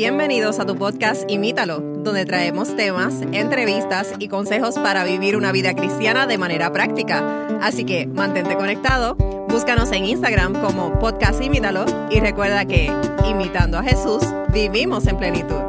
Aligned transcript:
Bienvenidos 0.00 0.58
a 0.58 0.64
tu 0.64 0.76
podcast 0.76 1.30
Imítalo, 1.30 1.80
donde 1.80 2.24
traemos 2.24 2.74
temas, 2.74 3.20
entrevistas 3.32 4.14
y 4.18 4.28
consejos 4.28 4.76
para 4.76 5.04
vivir 5.04 5.36
una 5.36 5.52
vida 5.52 5.74
cristiana 5.74 6.26
de 6.26 6.38
manera 6.38 6.72
práctica. 6.72 7.22
Así 7.60 7.84
que 7.84 8.06
mantente 8.06 8.56
conectado, 8.56 9.14
búscanos 9.50 9.92
en 9.92 10.06
Instagram 10.06 10.54
como 10.62 10.98
podcast 10.98 11.42
Imítalo 11.42 11.84
y 12.10 12.18
recuerda 12.18 12.64
que, 12.64 12.90
imitando 13.28 13.76
a 13.76 13.82
Jesús, 13.82 14.24
vivimos 14.54 15.06
en 15.06 15.18
plenitud. 15.18 15.60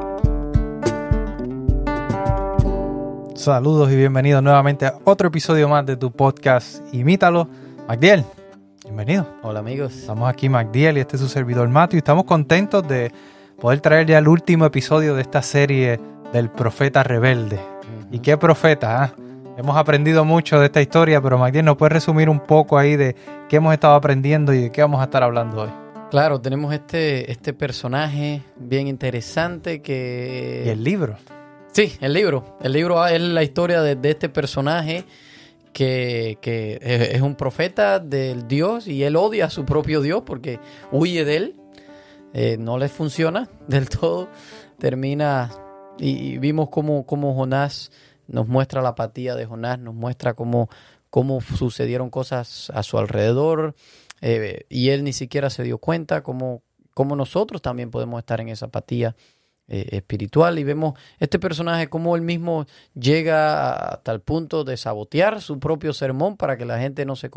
Saludos 3.36 3.91
y 3.91 3.98
bienvenidos 3.98 4.41
nuevamente 4.41 4.86
a 4.86 4.93
otro 5.04 5.27
episodio 5.27 5.68
más 5.68 5.86
de 5.86 5.98
tu 5.98 6.09
podcast 6.09 6.82
Imítalo. 6.93 7.50
Magdiel, 7.86 8.23
bienvenido. 8.86 9.27
Hola 9.43 9.59
amigos. 9.59 9.93
Estamos 9.93 10.29
aquí 10.29 10.48
Magdiel 10.48 11.00
y 11.00 11.02
este 11.02 11.18
es 11.18 11.21
su 11.21 11.27
servidor 11.27 11.68
Matthew. 11.68 11.98
Estamos 11.98 12.23
contentos 12.23 12.88
de 12.88 13.11
poder 13.61 13.79
traer 13.79 14.07
ya 14.07 14.17
el 14.17 14.27
último 14.27 14.65
episodio 14.65 15.13
de 15.13 15.21
esta 15.21 15.43
serie 15.43 15.99
del 16.33 16.49
profeta 16.49 17.03
rebelde. 17.03 17.59
¿Y 18.11 18.19
qué 18.19 18.35
profeta? 18.35 19.03
ah? 19.03 19.13
Hemos 19.55 19.77
aprendido 19.77 20.25
mucho 20.25 20.59
de 20.59 20.65
esta 20.65 20.81
historia, 20.81 21.21
pero 21.21 21.38
Magdiel, 21.38 21.63
¿nos 21.63 21.77
puedes 21.77 21.93
resumir 21.93 22.27
un 22.27 22.39
poco 22.39 22.79
ahí 22.79 22.95
de 22.95 23.16
qué 23.47 23.57
hemos 23.57 23.71
estado 23.71 23.93
aprendiendo 23.93 24.52
y 24.52 24.63
de 24.63 24.71
qué 24.71 24.81
vamos 24.81 24.99
a 24.99 25.03
estar 25.03 25.21
hablando 25.21 25.61
hoy? 25.61 25.69
Claro, 26.09 26.41
tenemos 26.41 26.73
este, 26.73 27.31
este 27.31 27.53
personaje 27.53 28.41
bien 28.57 28.88
interesante 28.88 29.81
que... 29.83 30.63
Y 30.66 30.69
el 30.69 30.83
libro. 30.83 31.17
Sí, 31.71 31.93
el 32.02 32.13
libro. 32.13 32.57
El 32.63 32.73
libro 32.73 33.05
es 33.05 33.21
la 33.21 33.43
historia 33.43 33.83
de, 33.83 33.95
de 33.95 34.09
este 34.09 34.27
personaje 34.27 35.05
que, 35.71 36.39
que 36.41 36.80
es 36.81 37.21
un 37.21 37.35
profeta 37.35 37.99
del 37.99 38.47
Dios 38.47 38.88
y 38.88 39.03
él 39.03 39.16
odia 39.16 39.45
a 39.45 39.49
su 39.52 39.66
propio 39.66 40.02
Dios 40.02 40.23
porque 40.25 40.59
huye 40.91 41.23
de 41.23 41.38
él. 41.38 41.55
Eh, 42.34 42.58
no 42.58 42.77
le 42.77 42.90
funciona 42.90 43.49
del 43.67 43.90
todo. 43.90 44.30
Termina 44.77 45.52
y, 45.98 46.38
vimos 46.38 46.70
cómo, 46.70 47.05
cómo 47.05 47.36
Jonás 47.36 47.92
nos 48.28 48.47
muestra 48.47 48.81
la 48.81 48.89
apatía 48.89 49.36
de 49.36 49.45
Jonás, 49.45 49.80
nos 49.80 49.94
muestra 49.94 50.33
cómo, 50.33 50.70
cómo 51.09 51.42
sucedieron 51.42 52.09
cosas 52.09 52.72
a 52.73 52.81
su 52.83 52.97
alrededor 52.97 53.75
eh, 54.22 54.66
y 54.70 54.89
él 54.89 55.03
ni 55.03 55.14
siquiera 55.14 55.50
se 55.50 55.64
dio 55.64 55.78
cuenta, 55.78 56.23
cómo, 56.23 56.64
cómo 56.94 57.16
nosotros 57.16 57.61
también 57.61 57.92
podemos 57.92 58.20
estar 58.20 58.39
en 58.39 58.50
esa 58.50 58.67
apatía 58.67 59.16
eh, 59.67 59.88
espiritual 59.92 60.59
y 60.59 60.64
vemos 60.64 61.00
este 61.20 61.39
personaje 61.39 61.88
cómo 61.88 62.16
él 62.16 62.22
mismo 62.22 62.66
llega 62.94 63.73
hasta 63.73 64.11
el 64.11 64.20
punto 64.20 64.64
de 64.64 64.75
sabotear 64.75 65.42
su 65.42 65.59
propio 65.59 65.94
sermón 65.94 66.36
para 66.36 66.58
que 66.58 66.66
la 66.66 66.80
gente 66.80 67.05
no 67.05 67.16
se, 67.16 67.30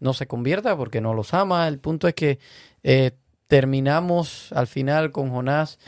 no 0.00 0.12
se 0.12 0.26
convierta 0.26 0.76
porque 0.76 1.00
no 1.00 1.14
los 1.14 1.34
ama. 1.34 1.68
El 1.68 1.78
punto 1.78 2.08
es 2.08 2.14
que 2.14 2.38
eh, 2.82 3.12
terminamos 3.52 4.50
al 4.52 4.66
final 4.66 5.12
con 5.12 5.28
Jonás 5.28 5.78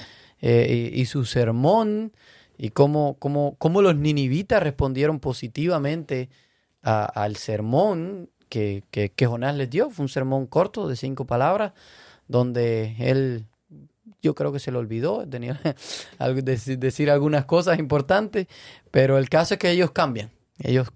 eh, 0.42 0.90
y, 0.92 1.06
su 1.06 1.24
sermón 1.24 2.12
y 2.58 2.68
cómo, 2.68 3.16
cómo, 3.18 3.56
cómo 3.56 3.80
los 3.80 3.96
ninivitas 3.96 4.62
respondieron 4.62 5.18
positivamente 5.18 6.28
al 6.82 7.36
sermón 7.36 8.28
que, 8.50 8.84
que, 8.90 9.26
Jonás 9.26 9.56
les 9.56 9.70
dio. 9.70 9.88
Fue 9.88 10.02
un 10.02 10.10
sermón 10.10 10.46
corto 10.46 10.88
de 10.88 10.96
cinco 10.96 11.24
palabras 11.26 11.72
donde 12.28 12.96
él 12.98 13.46
yo 14.20 14.34
creo 14.34 14.52
que 14.52 14.58
se 14.58 14.70
le 14.70 14.76
olvidó, 14.76 15.26
tenía 15.26 15.58
algo- 16.18 16.42
deci- 16.42 16.76
decir 16.76 17.10
algunas 17.10 17.46
cosas 17.46 17.78
importantes, 17.78 18.46
pero 18.90 19.16
el 19.16 19.30
caso 19.30 19.54
es 19.54 19.58
que 19.60 19.70
ellos 19.70 19.90
cambian, 19.90 20.30
ellos 20.58 20.88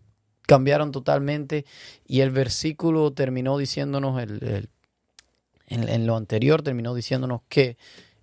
cambiaron 0.42 0.92
totalmente 0.92 1.64
y 2.06 2.20
el 2.20 2.30
versículo 2.30 3.10
terminó 3.14 3.56
diciéndonos, 3.56 4.22
el- 4.22 4.68
en, 5.68 6.06
lo 6.06 6.16
anterior 6.16 6.62
terminó 6.62 6.94
diciéndonos 6.94 7.42
que 7.48 7.76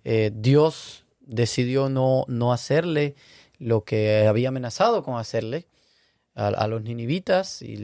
eh, 0.04 0.30
Dios 0.34 1.04
decidió 1.20 1.88
no, 1.88 2.24
no 2.28 2.52
hacerle 2.52 3.14
lo 3.58 3.84
que 3.84 4.26
había 4.26 4.48
amenazado 4.48 5.02
con 5.02 5.18
hacerle 5.18 5.66
a, 6.34 6.66
los 6.66 6.82
ninivitas 6.82 7.62
y, 7.62 7.82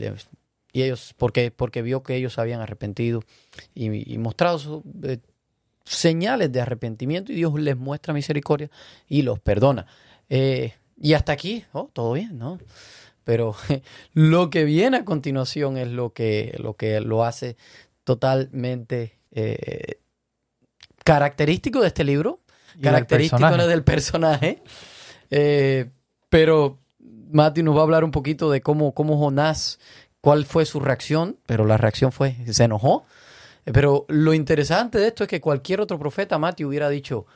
ellos, 0.74 1.14
porque, 1.16 1.50
porque 1.50 1.80
vio 1.80 2.02
que 2.02 2.16
ellos 2.16 2.38
habían 2.38 2.60
arrepentido 2.60 3.22
y, 3.74 4.18
mostrado 4.18 4.82
eh, 5.04 5.18
señales 5.84 6.52
de 6.52 6.60
arrepentimiento 6.60 7.32
y 7.32 7.36
Dios 7.36 7.58
les 7.58 7.76
muestra 7.76 8.12
misericordia 8.12 8.70
y 9.08 9.22
los 9.22 9.40
perdona. 9.40 9.86
Eh, 10.28 10.74
y 11.00 11.14
hasta 11.14 11.32
aquí, 11.32 11.64
oh, 11.72 11.88
todo 11.92 12.12
bien, 12.12 12.38
¿no? 12.38 12.58
Pero 13.24 13.56
lo 14.12 14.50
que 14.50 14.64
viene 14.64 14.98
a 14.98 15.04
continuación 15.04 15.76
es 15.78 15.88
lo 15.88 16.12
que 16.12 16.54
lo, 16.58 16.74
que 16.74 17.00
lo 17.00 17.24
hace 17.24 17.56
totalmente 18.04 19.18
eh, 19.32 19.98
característico 21.04 21.80
de 21.80 21.88
este 21.88 22.04
libro, 22.04 22.40
del 22.74 22.84
característico 22.84 23.40
personaje. 23.40 23.68
del 23.68 23.84
personaje. 23.84 24.62
Eh, 25.30 25.90
pero 26.28 26.78
Matthew 26.98 27.64
nos 27.64 27.76
va 27.76 27.80
a 27.80 27.82
hablar 27.84 28.04
un 28.04 28.10
poquito 28.10 28.50
de 28.50 28.60
cómo, 28.60 28.94
cómo 28.94 29.18
Jonás, 29.18 29.78
cuál 30.20 30.44
fue 30.44 30.64
su 30.64 30.80
reacción, 30.80 31.38
pero 31.46 31.64
la 31.64 31.76
reacción 31.76 32.12
fue, 32.12 32.36
se 32.50 32.64
enojó. 32.64 33.04
Pero 33.64 34.06
lo 34.08 34.34
interesante 34.34 34.98
de 34.98 35.08
esto 35.08 35.24
es 35.24 35.28
que 35.28 35.40
cualquier 35.40 35.80
otro 35.80 35.98
profeta, 35.98 36.38
Matthew, 36.38 36.68
hubiera 36.68 36.88
dicho, 36.88 37.26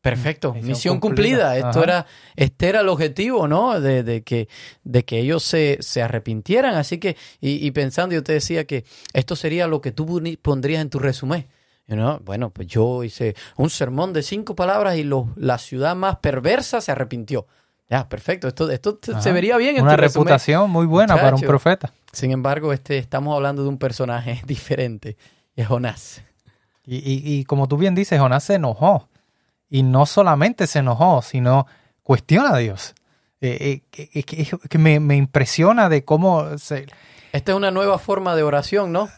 perfecto, 0.00 0.52
Misión 0.54 0.68
misión, 0.68 1.00
cumplida. 1.00 1.48
cumplida. 1.50 1.68
Esto 1.68 1.82
era, 1.82 2.06
este 2.36 2.68
era 2.68 2.80
el 2.80 2.88
objetivo, 2.88 3.48
¿no? 3.48 3.80
De, 3.80 4.02
de 4.02 4.22
que, 4.22 4.48
de 4.84 5.04
que 5.04 5.18
ellos 5.20 5.42
se, 5.42 5.78
se 5.80 6.02
arrepintieran. 6.02 6.74
Así 6.74 6.98
que, 6.98 7.16
y, 7.40 7.64
y 7.66 7.70
pensando, 7.72 8.14
yo 8.14 8.22
te 8.22 8.32
decía 8.32 8.64
que 8.66 8.84
esto 9.12 9.36
sería 9.36 9.66
lo 9.66 9.80
que 9.80 9.92
tú 9.92 10.22
pondrías 10.42 10.82
en 10.82 10.90
tu 10.90 10.98
resumen. 10.98 11.46
You 11.86 11.94
know, 11.96 12.20
Bueno, 12.22 12.50
pues 12.50 12.68
yo 12.68 13.02
hice 13.02 13.34
un 13.56 13.70
sermón 13.70 14.12
de 14.12 14.22
cinco 14.22 14.54
palabras 14.54 14.96
y 14.96 15.04
lo- 15.04 15.30
la 15.36 15.56
ciudad 15.58 15.96
más 15.96 16.16
perversa 16.18 16.80
se 16.82 16.92
arrepintió. 16.92 17.46
Ya, 17.90 18.06
perfecto. 18.10 18.46
Esto, 18.48 18.70
esto 18.70 18.98
se- 19.02 19.12
Ajá. 19.12 19.22
se 19.22 19.32
vería 19.32 19.56
bien 19.56 19.76
en 19.76 19.82
Una 19.84 19.92
tu 19.96 20.02
resumen. 20.02 20.26
reputación 20.26 20.70
muy 20.70 20.84
buena 20.84 21.16
para 21.16 21.34
un 21.34 21.40
profeta. 21.40 21.90
Sin 22.12 22.30
embargo, 22.30 22.74
este, 22.74 22.98
estamos 22.98 23.34
hablando 23.34 23.62
de 23.62 23.70
un 23.70 23.78
personaje 23.78 24.42
diferente. 24.46 25.16
Es 25.56 25.66
Jonás. 25.66 26.20
Y, 26.84 26.96
y- 26.96 27.22
y 27.38 27.44
como 27.44 27.66
tú 27.68 27.78
bien 27.78 27.94
dices, 27.94 28.20
Jonás 28.20 28.44
se 28.44 28.54
enojó. 28.56 29.08
Y 29.70 29.82
no 29.82 30.06
solamente 30.06 30.66
se 30.66 30.78
enojó, 30.80 31.22
sino 31.22 31.66
cuestiona 32.02 32.54
a 32.54 32.58
Dios. 32.58 32.94
Eh, 33.40 33.82
eh, 33.92 34.22
que- 34.24 34.78
me, 34.78 34.98
me 34.98 35.16
impresiona 35.16 35.88
de 35.88 36.04
cómo 36.04 36.58
se, 36.58 36.86
Esta 37.32 37.52
es 37.52 37.56
una 37.56 37.70
nueva 37.70 37.98
forma 37.98 38.34
de 38.34 38.42
oración, 38.42 38.90
¿no? 38.92 39.08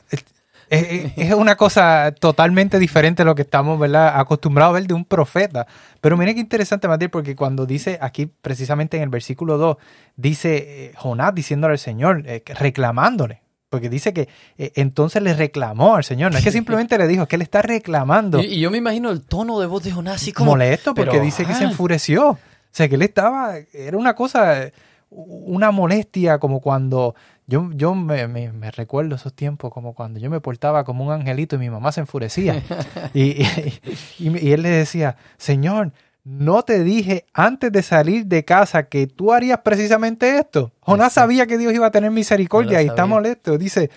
es, 0.68 1.32
una 1.34 1.56
cosa 1.56 2.12
totalmente 2.18 2.78
diferente 2.78 3.22
a 3.22 3.24
lo 3.24 3.34
que 3.34 3.42
estamos 3.42 3.78
¿verdad? 3.78 4.20
acostumbrados 4.20 4.70
a 4.72 4.74
ver 4.74 4.86
de 4.86 4.94
un 4.94 5.04
profeta. 5.04 5.66
Pero 6.00 6.16
mire 6.16 6.34
qué 6.34 6.40
interesante, 6.40 6.86
Matías, 6.86 7.10
porque 7.10 7.34
cuando 7.34 7.66
dice 7.66 7.98
aquí, 8.00 8.26
precisamente 8.26 8.96
en 8.96 9.04
el 9.04 9.08
versículo 9.08 9.58
2, 9.58 9.76
dice 10.16 10.86
eh, 10.86 10.92
Jonás 10.96 11.34
diciéndole 11.34 11.72
al 11.72 11.78
Señor, 11.78 12.22
reclamándole. 12.46 13.42
Porque 13.70 13.88
dice 13.88 14.12
que 14.12 14.28
eh, 14.58 14.72
entonces 14.74 15.22
le 15.22 15.32
reclamó 15.32 15.94
al 15.94 16.04
Señor. 16.04 16.32
No 16.32 16.38
es 16.38 16.44
que 16.44 16.52
simplemente 16.52 16.98
le 16.98 17.06
dijo, 17.06 17.22
es 17.22 17.28
que 17.28 17.38
le 17.38 17.44
está 17.44 17.62
reclamando. 17.62 18.42
Y, 18.42 18.46
y 18.46 18.60
yo 18.60 18.70
me 18.70 18.78
imagino 18.78 19.10
el 19.10 19.22
tono 19.22 19.60
de 19.60 19.66
voz 19.66 19.84
de 19.84 19.92
Jonás 19.92 20.16
así 20.16 20.32
como... 20.32 20.50
molesto 20.50 20.92
porque 20.92 21.12
pero, 21.12 21.24
dice 21.24 21.46
que 21.46 21.54
se 21.54 21.64
ah. 21.64 21.70
enfureció. 21.70 22.30
O 22.30 22.38
sea, 22.72 22.88
que 22.88 22.96
él 22.96 23.02
estaba, 23.02 23.54
era 23.72 23.96
una 23.96 24.14
cosa, 24.14 24.70
una 25.10 25.70
molestia 25.70 26.38
como 26.38 26.60
cuando, 26.60 27.14
yo, 27.46 27.68
yo 27.72 27.94
me, 27.94 28.50
recuerdo 28.72 29.16
esos 29.16 29.32
tiempos 29.34 29.72
como 29.72 29.94
cuando 29.94 30.20
yo 30.20 30.30
me 30.30 30.40
portaba 30.40 30.84
como 30.84 31.04
un 31.04 31.12
angelito 31.12 31.56
y 31.56 31.58
mi 31.58 31.70
mamá 31.70 31.90
se 31.92 32.00
enfurecía. 32.00 32.62
y, 33.14 33.42
y- 33.42 33.80
y- 34.18 34.48
y 34.48 34.52
él 34.52 34.62
le 34.62 34.70
decía, 34.70 35.16
Señor, 35.36 35.92
no 36.24 36.62
te 36.62 36.82
dije 36.84 37.26
antes 37.32 37.72
de 37.72 37.82
salir 37.82 38.26
de 38.26 38.44
casa 38.44 38.84
que 38.84 39.06
tú 39.06 39.32
harías 39.32 39.60
precisamente 39.60 40.38
esto. 40.38 40.72
Jonás 40.80 41.08
Exacto. 41.08 41.20
sabía 41.20 41.46
que 41.46 41.58
Dios 41.58 41.72
iba 41.72 41.86
a 41.86 41.90
tener 41.90 42.10
misericordia 42.10 42.80
Él 42.80 42.86
y 42.86 42.88
está 42.88 43.06
molesto. 43.06 43.56
Dice, 43.58 43.90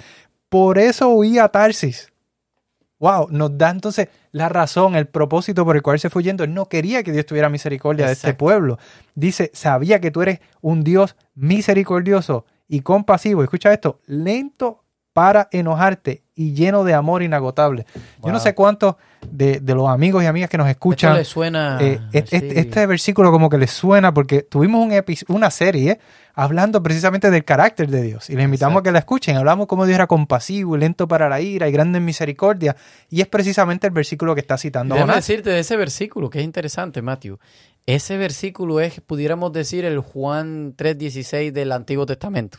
por 0.50 0.78
eso 0.78 1.10
huí 1.10 1.38
a 1.38 1.50
Tarsis. 1.50 2.12
Wow, 3.00 3.28
nos 3.32 3.58
da 3.58 3.70
entonces 3.70 4.08
la 4.32 4.48
razón, 4.48 4.96
el 4.96 5.08
propósito 5.08 5.66
por 5.66 5.76
el 5.76 5.82
cual 5.82 6.00
se 6.00 6.10
fue 6.10 6.24
yendo. 6.24 6.46
Él 6.46 6.54
no 6.54 6.68
quería 6.68 7.04
que 7.04 7.12
Dios 7.12 7.26
tuviera 7.26 7.50
misericordia 7.50 8.06
de 8.06 8.14
este 8.14 8.34
pueblo. 8.34 8.80
Dice, 9.14 9.52
sabía 9.54 10.00
que 10.00 10.10
tú 10.10 10.22
eres 10.22 10.40
un 10.62 10.84
Dios 10.84 11.18
misericordioso 11.36 12.46
y 12.70 12.80
compasivo. 12.80 13.44
Escucha 13.44 13.74
esto, 13.74 14.00
lento 14.06 14.83
para 15.14 15.48
enojarte 15.52 16.24
y 16.36 16.54
lleno 16.54 16.84
de 16.84 16.96
amor 16.96 17.22
inagotable. 17.22 17.86
Yo 18.24 18.32
no 18.32 18.40
sé 18.40 18.56
cuántos 18.56 18.96
de, 19.30 19.60
de 19.60 19.76
los 19.76 19.88
amigos 19.88 20.24
y 20.24 20.26
amigas 20.26 20.50
que 20.50 20.58
nos 20.58 20.66
Esto 20.66 20.72
escuchan, 20.72 21.16
le 21.16 21.24
suena... 21.24 21.78
eh, 21.80 22.00
así. 22.10 22.36
este 22.36 22.86
versículo 22.88 23.32
como 23.32 23.50
que 23.50 23.60
les 23.60 23.70
suena 23.72 24.14
porque 24.14 24.42
tuvimos 24.42 24.82
un 24.86 24.94
una 25.36 25.52
serie 25.52 26.00
hablando 26.34 26.82
precisamente 26.82 27.30
del 27.30 27.46
carácter 27.46 27.88
de 27.90 28.02
Dios 28.02 28.30
y 28.32 28.36
les 28.36 28.46
invitamos 28.46 28.72
Exacto. 28.74 28.80
a 28.80 28.84
que 28.90 28.92
la 28.94 29.00
escuchen. 29.00 29.38
Hablamos 29.38 29.68
cómo 29.68 29.86
Dios 29.86 29.96
era 29.96 30.08
compasivo 30.08 30.76
y 30.76 30.80
lento 30.80 31.08
para 31.08 31.30
la 31.30 31.40
ira 31.40 31.70
y 31.70 31.72
grande 31.72 32.00
en 32.00 32.06
misericordia 32.06 32.76
y 33.12 33.22
es 33.22 33.28
precisamente 33.28 33.86
el 33.86 33.94
versículo 33.94 34.34
que 34.34 34.42
está 34.42 34.58
citando 34.58 34.96
Déjame 34.96 35.12
Jonás. 35.14 35.28
decirte 35.28 35.52
de 35.52 35.60
ese 35.60 35.78
versículo, 35.78 36.32
que 36.32 36.40
es 36.40 36.44
interesante, 36.46 37.04
Matthew. 37.04 37.38
Ese 37.86 38.18
versículo 38.18 38.80
es, 38.80 39.02
pudiéramos 39.02 39.54
decir, 39.54 39.86
el 39.86 40.00
Juan 40.00 40.76
3.16 40.76 41.52
del 41.52 41.72
Antiguo 41.74 42.06
Testamento. 42.08 42.58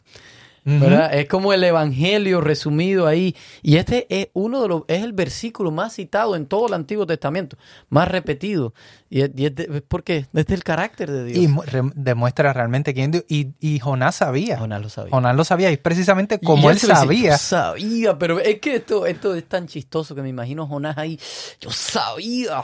¿Verdad? 0.65 1.15
Es 1.15 1.29
como 1.29 1.53
el 1.53 1.63
evangelio 1.63 2.41
resumido 2.41 3.07
ahí. 3.07 3.37
Y 3.63 3.77
este 3.77 4.07
es 4.09 4.29
uno 4.33 4.63
de 4.63 4.69
los, 4.69 4.83
es 4.89 5.03
el 5.03 5.13
versículo 5.13 5.71
más 5.71 5.95
citado 5.95 6.37
en 6.37 6.47
todo 6.47 6.69
el 6.69 6.75
Antiguo 6.75 7.07
Testamento, 7.07 7.57
más 7.91 8.09
repetido. 8.09 8.73
Y 9.11 9.21
es, 9.21 9.31
y 9.37 9.47
es 9.47 9.55
de- 9.55 9.69
es 9.73 9.83
porque 9.87 10.27
es 10.33 10.47
del 10.47 10.65
carácter 10.65 11.11
de 11.11 11.25
Dios. 11.25 11.39
Y 11.39 11.71
re- 11.71 11.93
demuestra 11.95 12.53
realmente 12.53 12.95
quién 12.95 13.11
Dios. 13.11 13.25
Y, 13.29 13.49
y 13.61 13.79
Jonás 13.79 14.17
sabía. 14.17 14.59
Jonás 14.59 14.81
lo 14.83 14.89
sabía. 14.89 15.11
Jonás 15.13 15.37
lo 15.37 15.45
sabía. 15.45 15.71
Y 15.71 15.77
precisamente 15.77 16.39
Y 16.41 16.45
como 16.47 16.71
él 16.71 16.77
dice, 16.77 16.87
sabía. 16.89 17.37
Sabía, 17.39 18.19
pero 18.19 18.41
es 18.41 18.59
que 18.61 18.77
esto, 18.77 19.07
esto 19.07 19.35
es 19.35 19.45
tan 19.49 19.67
chistoso 19.69 20.15
que 20.15 20.23
me 20.23 20.31
imagino 20.31 20.67
Jonás 20.67 20.97
ahí. 20.99 21.21
Yo 21.61 21.71
sabía. 21.71 22.63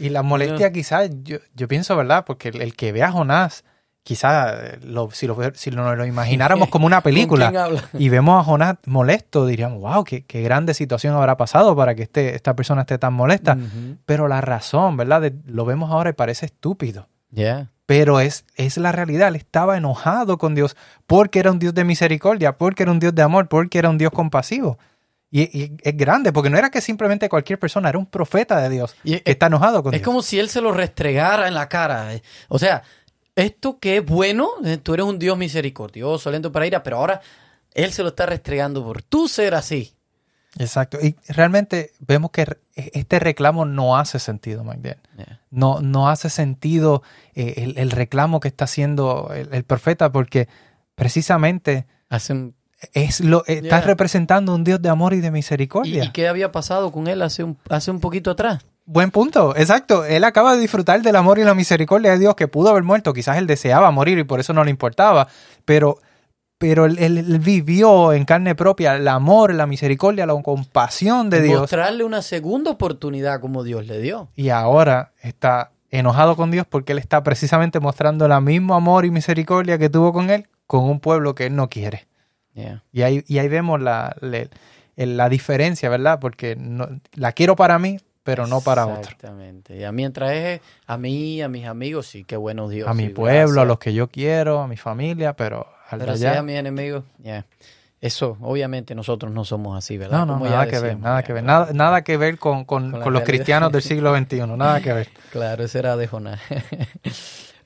Y 0.00 0.08
la 0.08 0.22
molestia 0.22 0.72
quizás, 0.72 1.10
yo, 1.22 1.38
yo 1.54 1.68
pienso, 1.68 1.96
¿verdad? 1.96 2.24
Porque 2.26 2.48
el, 2.48 2.62
el 2.62 2.74
que 2.76 2.92
ve 2.92 3.02
a 3.02 3.10
Jonás, 3.12 3.64
quizás 4.04 4.54
eh, 4.60 4.78
lo- 4.82 5.10
si, 5.12 5.26
lo, 5.26 5.36
si 5.54 5.70
lo, 5.70 5.94
lo 5.94 6.04
imagináramos 6.06 6.68
como 6.70 6.86
una 6.86 7.02
¿Con 7.02 7.12
quién 7.12 7.28
película 7.28 7.70
y 7.94 8.08
vemos 8.08 8.40
a 8.40 8.44
Jonás 8.44 8.76
molesto, 8.86 9.46
diríamos, 9.46 9.80
wow, 9.80 10.04
qué, 10.04 10.24
qué 10.24 10.42
grande 10.42 10.74
situación 10.74 11.14
habrá 11.14 11.36
pasado 11.36 11.76
para 11.76 11.94
que 11.94 12.02
este, 12.02 12.34
esta 12.34 12.54
persona 12.56 12.82
esté 12.82 12.98
tan 12.98 13.12
molesta. 13.14 13.56
Pero 14.06 14.28
la 14.28 14.40
razón, 14.40 14.96
¿verdad? 14.96 15.20
De- 15.20 15.34
lo 15.46 15.64
vemos 15.64 15.90
ahora 15.90 16.10
y 16.10 16.14
parece 16.14 16.46
estúpido. 16.46 17.08
Yeah. 17.30 17.70
Pero 17.86 18.20
es, 18.20 18.44
es 18.56 18.76
la 18.78 18.92
realidad. 18.92 19.28
Él 19.28 19.36
estaba 19.36 19.76
enojado 19.76 20.38
con 20.38 20.54
Dios 20.54 20.76
porque 21.06 21.40
era 21.40 21.50
un 21.50 21.58
Dios 21.58 21.74
de 21.74 21.84
misericordia, 21.84 22.56
porque 22.58 22.82
era 22.84 22.92
un 22.92 22.98
Dios 23.00 23.14
de 23.14 23.22
amor, 23.22 23.48
porque 23.48 23.78
era 23.78 23.88
un 23.90 23.98
Dios 23.98 24.12
compasivo. 24.12 24.78
Y, 25.30 25.42
y 25.58 25.76
es 25.82 25.96
grande, 25.96 26.30
porque 26.32 26.50
no 26.50 26.58
era 26.58 26.70
que 26.70 26.80
simplemente 26.82 27.28
cualquier 27.30 27.58
persona, 27.58 27.88
era 27.88 27.96
un 27.98 28.04
profeta 28.04 28.60
de 28.60 28.68
Dios 28.68 28.94
Y 29.02 29.14
es- 29.14 29.22
que 29.22 29.30
está 29.32 29.46
enojado 29.46 29.82
con 29.82 29.94
Es 29.94 30.00
Dios. 30.00 30.04
como 30.06 30.20
si 30.22 30.38
él 30.38 30.48
se 30.50 30.60
lo 30.60 30.72
restregara 30.72 31.48
en 31.48 31.54
la 31.54 31.68
cara. 31.70 32.08
O 32.48 32.58
sea, 32.58 32.82
esto 33.36 33.78
que 33.78 33.98
es 33.98 34.04
bueno, 34.06 34.48
eh, 34.64 34.78
tú 34.78 34.94
eres 34.94 35.06
un 35.06 35.18
Dios 35.18 35.36
misericordioso, 35.38 36.30
lento 36.30 36.52
para 36.52 36.66
ira, 36.66 36.82
pero 36.82 36.98
ahora 36.98 37.20
él 37.74 37.92
se 37.92 38.02
lo 38.02 38.10
está 38.10 38.26
restregando 38.26 38.84
por 38.84 39.02
tú 39.02 39.28
ser 39.28 39.54
así. 39.54 39.94
Exacto. 40.58 40.98
Y 41.02 41.16
realmente 41.28 41.92
vemos 42.00 42.30
que 42.30 42.44
re- 42.44 42.58
este 42.74 43.18
reclamo 43.18 43.64
no 43.64 43.96
hace 43.96 44.18
sentido, 44.18 44.62
Magdalene. 44.64 45.00
Yeah. 45.16 45.40
No, 45.50 45.80
no 45.80 46.10
hace 46.10 46.28
sentido 46.28 47.02
eh, 47.34 47.54
el, 47.56 47.78
el 47.78 47.90
reclamo 47.90 48.38
que 48.38 48.48
está 48.48 48.64
haciendo 48.66 49.30
el, 49.34 49.48
el 49.54 49.64
profeta 49.64 50.12
porque 50.12 50.48
precisamente 50.94 51.86
Hacen- 52.10 52.52
es 52.92 53.20
lo, 53.20 53.38
eh, 53.46 53.60
está 53.62 53.78
Yeah. 53.78 53.80
representando 53.80 54.54
un 54.54 54.62
Dios 54.64 54.82
de 54.82 54.90
amor 54.90 55.14
y 55.14 55.20
de 55.20 55.28
¿Y, 55.28 55.30
misericordia. 55.30 56.04
y 56.04 56.10
qué 56.12 56.28
había 56.28 56.52
pasado 56.52 56.92
con 56.92 57.06
él 57.08 57.22
hace 57.22 57.42
un, 57.44 57.56
hace 57.70 57.90
un 57.90 58.00
poquito 58.00 58.30
atrás? 58.30 58.62
Buen 58.84 59.10
punto, 59.10 59.54
exacto. 59.56 60.04
Él 60.04 60.24
acaba 60.24 60.54
de 60.54 60.60
disfrutar 60.60 61.00
del 61.02 61.16
amor 61.16 61.38
y 61.38 61.44
la 61.44 61.54
misericordia 61.54 62.12
de 62.12 62.18
Dios 62.18 62.34
que 62.34 62.48
pudo 62.48 62.70
haber 62.70 62.82
muerto. 62.82 63.12
Quizás 63.12 63.38
él 63.38 63.46
deseaba 63.46 63.90
morir 63.90 64.18
y 64.18 64.24
por 64.24 64.40
eso 64.40 64.52
no 64.52 64.64
le 64.64 64.70
importaba, 64.70 65.28
pero, 65.64 65.98
pero 66.58 66.86
él, 66.86 67.38
vivió 67.40 68.12
en 68.12 68.24
carne 68.24 68.54
propia 68.56 68.96
el 68.96 69.06
amor, 69.06 69.54
la 69.54 69.66
misericordia, 69.66 70.26
la 70.26 70.34
compasión 70.42 71.30
de 71.30 71.42
Dios. 71.42 71.60
Mostrarle 71.60 72.02
una 72.04 72.22
segunda 72.22 72.72
oportunidad 72.72 73.40
como 73.40 73.62
Dios 73.62 73.86
le 73.86 74.00
dio. 74.00 74.28
y 74.34 74.48
ahora 74.48 75.12
está 75.22 75.70
enojado 75.90 76.36
con 76.36 76.50
Dios 76.50 76.66
porque 76.68 76.92
él 76.92 76.98
está 76.98 77.22
precisamente 77.22 77.78
mostrando 77.78 78.26
el 78.26 78.40
mismo 78.42 78.74
amor 78.74 79.04
y 79.04 79.10
misericordia 79.10 79.78
que 79.78 79.90
tuvo 79.90 80.12
con 80.12 80.30
él 80.30 80.48
con 80.66 80.84
un 80.84 81.00
pueblo 81.00 81.34
que 81.34 81.46
él 81.46 81.54
no 81.54 81.68
quiere. 81.68 82.06
Yeah. 82.54 82.82
Y 82.92 83.02
ahí, 83.02 83.24
y 83.28 83.38
ahí 83.38 83.48
vemos 83.48 83.80
la, 83.80 84.16
la, 84.20 84.46
la 84.96 85.28
diferencia, 85.28 85.88
¿verdad? 85.88 86.18
Porque 86.18 86.56
no- 86.56 86.88
la 87.14 87.32
quiero 87.32 87.56
para 87.56 87.78
mí, 87.78 87.98
pero 88.24 88.46
no 88.46 88.60
para 88.60 88.86
otro. 88.86 89.00
Exactamente. 89.02 89.76
Y 89.76 89.84
a 89.84 89.92
mientras 89.92 90.32
es 90.32 90.60
a 90.86 90.96
mí, 90.96 91.42
a 91.42 91.48
mis 91.48 91.66
amigos, 91.66 92.06
sí, 92.06 92.24
qué 92.24 92.36
bueno 92.36 92.68
Dios. 92.68 92.88
A 92.88 92.94
mi 92.94 93.08
pueblo, 93.08 93.60
a 93.62 93.64
los 93.64 93.78
que 93.78 93.92
yo 93.94 94.08
quiero, 94.08 94.60
a 94.60 94.68
mi 94.68 94.76
familia, 94.76 95.34
pero 95.34 95.66
al 95.90 95.98
Pero 95.98 96.12
allá- 96.12 96.38
a 96.38 96.42
mis 96.42 96.56
enemigos, 96.56 97.04
yeah. 97.22 97.44
Eso, 98.00 98.36
obviamente 98.40 98.96
nosotros 98.96 99.30
no 99.32 99.44
somos 99.44 99.78
así, 99.78 99.96
¿verdad? 99.96 100.20
No, 100.20 100.26
no, 100.26 100.32
Como 100.34 100.46
ya 100.46 100.52
nada 100.52 100.66
que 100.66 100.80
ver, 100.80 100.98
nada 100.98 101.20
ya, 101.20 101.26
que 101.26 101.32
ver, 101.34 101.44
nada, 101.44 101.72
nada 101.72 102.02
que 102.02 102.16
ver 102.16 102.36
con, 102.36 102.64
con- 102.64 102.90
Con 102.90 103.12
los 103.12 103.22
cristianos 103.22 103.70
del 103.70 103.82
siglo 103.82 104.12
XXI, 104.18 104.38
nada 104.56 104.80
que 104.80 104.92
ver. 104.92 105.08
Claro, 105.30 105.62
ese 105.64 105.78
era 105.78 105.96
de 105.96 106.06
Jonás. 106.08 106.40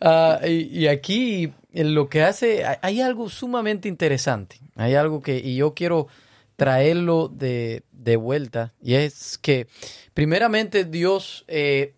Ah, 0.01 0.41
y, 0.47 0.65
y 0.79 0.89
aquí 0.89 1.53
en 1.73 1.95
lo 1.95 2.09
que 2.11 2.23
hace, 2.23 2.65
hay 2.83 3.01
algo 3.01 3.31
sumamente 3.31 3.89
interesante. 3.89 4.59
Hay 4.77 4.95
algo 4.95 5.23
que, 5.23 5.39
y 5.39 5.57
yo 5.57 5.73
quiero 5.73 6.07
traerlo 6.57 7.29
de, 7.29 7.85
de 7.93 8.17
vuelta, 8.17 8.75
y 8.83 8.95
es 8.95 9.39
que 9.39 9.69
primeramente 10.15 10.85
Dios 10.85 11.45
eh, 11.49 11.95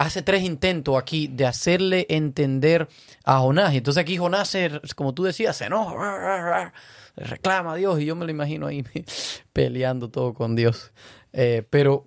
hace 0.00 0.22
tres 0.22 0.42
intentos 0.42 0.96
aquí 0.96 1.28
de 1.28 1.44
hacerle 1.44 2.06
entender 2.08 2.88
a 3.24 3.38
Jonás. 3.40 3.74
Y 3.74 3.76
Entonces 3.76 4.00
aquí 4.00 4.16
Jonás, 4.16 4.56
como 4.96 5.12
tú 5.12 5.24
decías, 5.24 5.56
se 5.56 5.66
enoja, 5.66 6.72
reclama 7.16 7.74
a 7.74 7.76
Dios, 7.76 8.00
y 8.00 8.06
yo 8.06 8.16
me 8.16 8.24
lo 8.24 8.30
imagino 8.30 8.66
ahí 8.66 8.82
peleando 9.52 10.10
todo 10.10 10.32
con 10.32 10.56
Dios. 10.56 10.92
Eh, 11.34 11.64
pero 11.68 12.06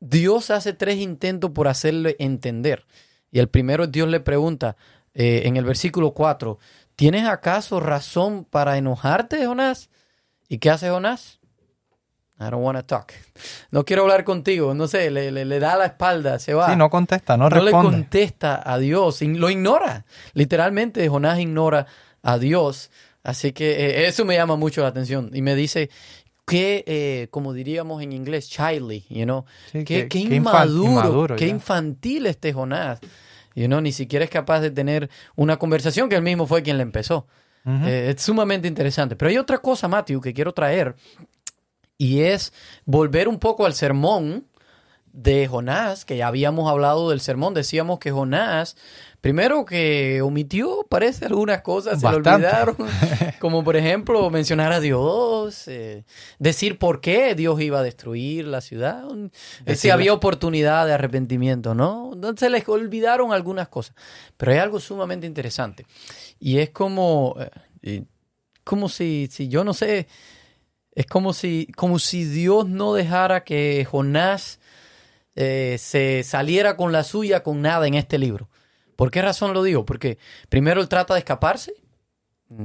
Dios 0.00 0.50
hace 0.50 0.72
tres 0.72 0.96
intentos 0.96 1.50
por 1.50 1.68
hacerle 1.68 2.16
entender. 2.18 2.86
Y 3.30 3.40
el 3.40 3.48
primero 3.48 3.86
Dios 3.86 4.08
le 4.08 4.20
pregunta 4.20 4.76
eh, 5.12 5.42
en 5.44 5.58
el 5.58 5.64
versículo 5.64 6.14
4, 6.14 6.58
¿tienes 6.96 7.26
acaso 7.26 7.78
razón 7.78 8.46
para 8.46 8.78
enojarte, 8.78 9.46
Jonás? 9.46 9.90
¿Y 10.52 10.58
qué 10.58 10.68
hace 10.68 10.90
Jonás? 10.90 11.38
I 12.38 12.50
don't 12.50 12.62
want 12.62 12.76
to 12.78 12.84
talk. 12.84 13.12
No 13.70 13.86
quiero 13.86 14.02
hablar 14.02 14.24
contigo. 14.24 14.74
No 14.74 14.86
sé, 14.86 15.10
le, 15.10 15.30
le- 15.32 15.46
le 15.46 15.58
da 15.60 15.78
la 15.78 15.86
espalda, 15.86 16.38
se 16.38 16.52
va. 16.52 16.68
Sí, 16.68 16.76
no 16.76 16.90
contesta, 16.90 17.38
no, 17.38 17.48
No 17.48 17.56
le 17.56 17.62
responde. 17.70 17.90
contesta 17.90 18.60
a 18.62 18.76
Dios, 18.78 19.22
lo 19.22 19.48
ignora. 19.48 20.04
Literalmente 20.34 21.08
Jonás 21.08 21.38
ignora 21.38 21.86
a 22.22 22.36
Dios. 22.36 22.90
Así 23.22 23.52
que 23.52 23.70
eh, 24.02 24.06
eso 24.08 24.26
me 24.26 24.34
llama 24.34 24.56
mucho 24.56 24.82
la 24.82 24.88
atención. 24.88 25.30
Y 25.32 25.40
me 25.40 25.54
dice 25.54 25.88
que, 26.44 26.84
eh, 26.86 27.28
como 27.30 27.54
diríamos 27.54 28.02
en 28.02 28.12
inglés, 28.12 28.50
childly, 28.50 29.06
you 29.08 29.24
know, 29.24 29.46
Sí, 29.72 29.84
qué, 29.84 30.06
que- 30.08 30.18
inmaduro, 30.18 30.90
inmaduro, 30.90 31.36
qué 31.36 31.46
ya. 31.46 31.50
infantil 31.52 32.26
este 32.26 32.52
Jonás. 32.52 32.98
You 33.54 33.68
know, 33.68 33.80
ni 33.80 33.92
siquiera 33.92 34.22
es 34.24 34.30
capaz 34.30 34.60
de 34.60 34.70
tener 34.70 35.08
una 35.34 35.58
conversación 35.58 36.10
que 36.10 36.16
él 36.16 36.22
mismo 36.22 36.46
fue 36.46 36.62
quien 36.62 36.76
le 36.76 36.82
empezó. 36.82 37.26
Eh, 37.64 38.12
es 38.14 38.22
sumamente 38.22 38.68
interesante. 38.68 39.16
Pero 39.16 39.30
hay 39.30 39.38
otra 39.38 39.58
cosa, 39.58 39.88
Matthew, 39.88 40.20
que 40.20 40.34
quiero 40.34 40.52
traer 40.52 40.96
y 41.96 42.22
es 42.22 42.52
volver 42.84 43.28
un 43.28 43.38
poco 43.38 43.64
al 43.64 43.74
sermón 43.74 44.48
de 45.12 45.46
Jonás, 45.46 46.04
que 46.04 46.16
ya 46.16 46.26
habíamos 46.26 46.70
hablado 46.70 47.10
del 47.10 47.20
sermón. 47.20 47.52
Decíamos 47.54 47.98
que 47.98 48.10
Jonás, 48.10 48.76
primero 49.20 49.64
que 49.64 50.22
omitió, 50.22 50.86
parece 50.88 51.26
algunas 51.26 51.60
cosas, 51.60 52.00
se 52.00 52.08
le 52.08 52.16
olvidaron, 52.16 52.76
como 53.38 53.62
por 53.62 53.76
ejemplo 53.76 54.30
mencionar 54.30 54.72
a 54.72 54.80
Dios, 54.80 55.68
eh, 55.68 56.04
decir 56.38 56.78
por 56.78 57.00
qué 57.00 57.34
Dios 57.34 57.60
iba 57.60 57.80
a 57.80 57.82
destruir 57.82 58.46
la 58.46 58.60
ciudad, 58.60 59.04
eh, 59.66 59.74
si 59.74 59.90
había 59.90 60.14
oportunidad 60.14 60.86
de 60.86 60.94
arrepentimiento, 60.94 61.74
¿no? 61.74 62.12
Entonces 62.14 62.40
se 62.40 62.50
les 62.50 62.66
olvidaron 62.68 63.32
algunas 63.32 63.68
cosas. 63.68 63.94
Pero 64.36 64.52
hay 64.52 64.58
algo 64.58 64.80
sumamente 64.80 65.26
interesante. 65.26 65.86
Y 66.40 66.58
es 66.58 66.70
como, 66.70 67.36
eh, 67.82 68.04
como 68.64 68.88
si, 68.88 69.28
si 69.30 69.48
yo 69.48 69.62
no 69.62 69.74
sé, 69.74 70.08
es 70.94 71.06
como 71.06 71.32
si, 71.32 71.68
como 71.76 71.98
si 71.98 72.24
Dios 72.24 72.66
no 72.66 72.94
dejara 72.94 73.44
que 73.44 73.86
Jonás 73.88 74.58
eh, 75.34 75.76
se 75.78 76.22
saliera 76.24 76.76
con 76.76 76.92
la 76.92 77.04
suya 77.04 77.42
con 77.42 77.62
nada 77.62 77.86
en 77.86 77.94
este 77.94 78.18
libro. 78.18 78.48
¿Por 78.96 79.10
qué 79.10 79.22
razón 79.22 79.54
lo 79.54 79.62
digo? 79.62 79.84
Porque 79.84 80.18
primero 80.48 80.80
él 80.80 80.88
trata 80.88 81.14
de 81.14 81.20
escaparse, 81.20 81.74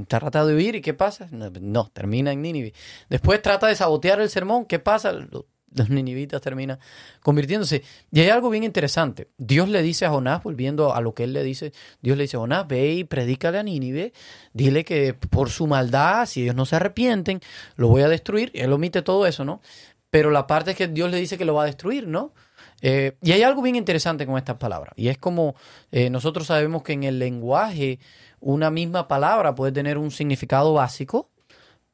trata 0.08 0.46
de 0.46 0.56
huir 0.56 0.76
y 0.76 0.82
¿qué 0.82 0.94
pasa? 0.94 1.28
No, 1.32 1.90
termina 1.94 2.32
en 2.32 2.42
Nínive. 2.42 2.74
Después 3.10 3.42
trata 3.42 3.68
de 3.68 3.76
sabotear 3.76 4.20
el 4.20 4.30
sermón, 4.30 4.66
¿qué 4.66 4.80
pasa? 4.80 5.12
Lo- 5.14 5.48
Los 5.76 5.90
ninivitas 5.90 6.42
terminan 6.42 6.80
convirtiéndose. 7.22 7.84
Y 8.12 8.22
hay 8.22 8.30
algo 8.30 8.50
bien 8.50 8.64
interesante. 8.64 9.28
Dios 9.38 9.68
le 9.70 9.82
dice 9.82 10.06
a 10.06 10.10
Jonás, 10.10 10.42
volviendo 10.42 10.94
a 10.96 11.02
lo 11.02 11.14
que 11.14 11.24
él 11.26 11.34
le 11.34 11.44
dice, 11.44 11.72
Dios 12.02 12.18
le 12.18 12.24
dice, 12.24 12.38
Jonás, 12.38 12.68
ve 12.68 12.94
y 12.94 13.04
predícale 13.04 13.60
a 13.60 13.64
Nínive, 13.64 14.12
dile 14.54 14.84
que 14.86 15.14
por 15.14 15.50
su 15.50 15.68
maldad, 15.68 16.26
si 16.26 16.44
ellos 16.44 16.56
no 16.56 16.66
se 16.66 16.78
arrepienten, 16.78 17.42
lo 17.76 17.90
voy 17.90 18.02
a 18.02 18.08
destruir. 18.10 18.52
Él 18.56 18.72
omite 18.74 19.02
todo 19.02 19.28
eso, 19.28 19.44
¿no? 19.46 19.62
Pero 20.10 20.32
la 20.32 20.48
parte 20.48 20.72
es 20.72 20.78
que 20.78 20.88
Dios 20.88 21.12
le 21.12 21.18
dice 21.18 21.38
que 21.38 21.46
lo 21.46 21.54
va 21.54 21.64
a 21.64 21.68
destruir, 21.68 22.08
¿no? 22.08 22.34
Eh, 22.82 23.18
y 23.22 23.32
hay 23.32 23.44
algo 23.44 23.62
bien 23.62 23.76
interesante 23.76 24.26
con 24.26 24.38
estas 24.38 24.58
palabras. 24.58 24.94
Y 24.96 25.08
es 25.08 25.18
como 25.18 25.56
eh, 25.92 26.10
nosotros 26.10 26.48
sabemos 26.48 26.84
que 26.84 26.94
en 26.94 27.04
el 27.04 27.20
lenguaje 27.20 28.00
una 28.40 28.70
misma 28.70 29.08
palabra 29.08 29.56
puede 29.56 29.72
tener 29.72 29.98
un 29.98 30.12
significado 30.12 30.74
básico, 30.74 31.30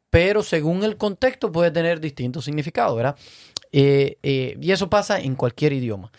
pero 0.09 0.43
según 0.43 0.83
el 0.83 0.97
contexto 0.97 1.51
puede 1.51 1.71
tener 1.71 1.99
distintos 1.99 2.45
significados, 2.45 2.95
¿verdad? 2.95 3.15
Eh, 3.71 4.17
y 4.61 4.71
eso 4.71 4.89
pasa 4.89 5.19
en 5.19 5.35
cualquier 5.35 5.73
idioma. 5.73 6.11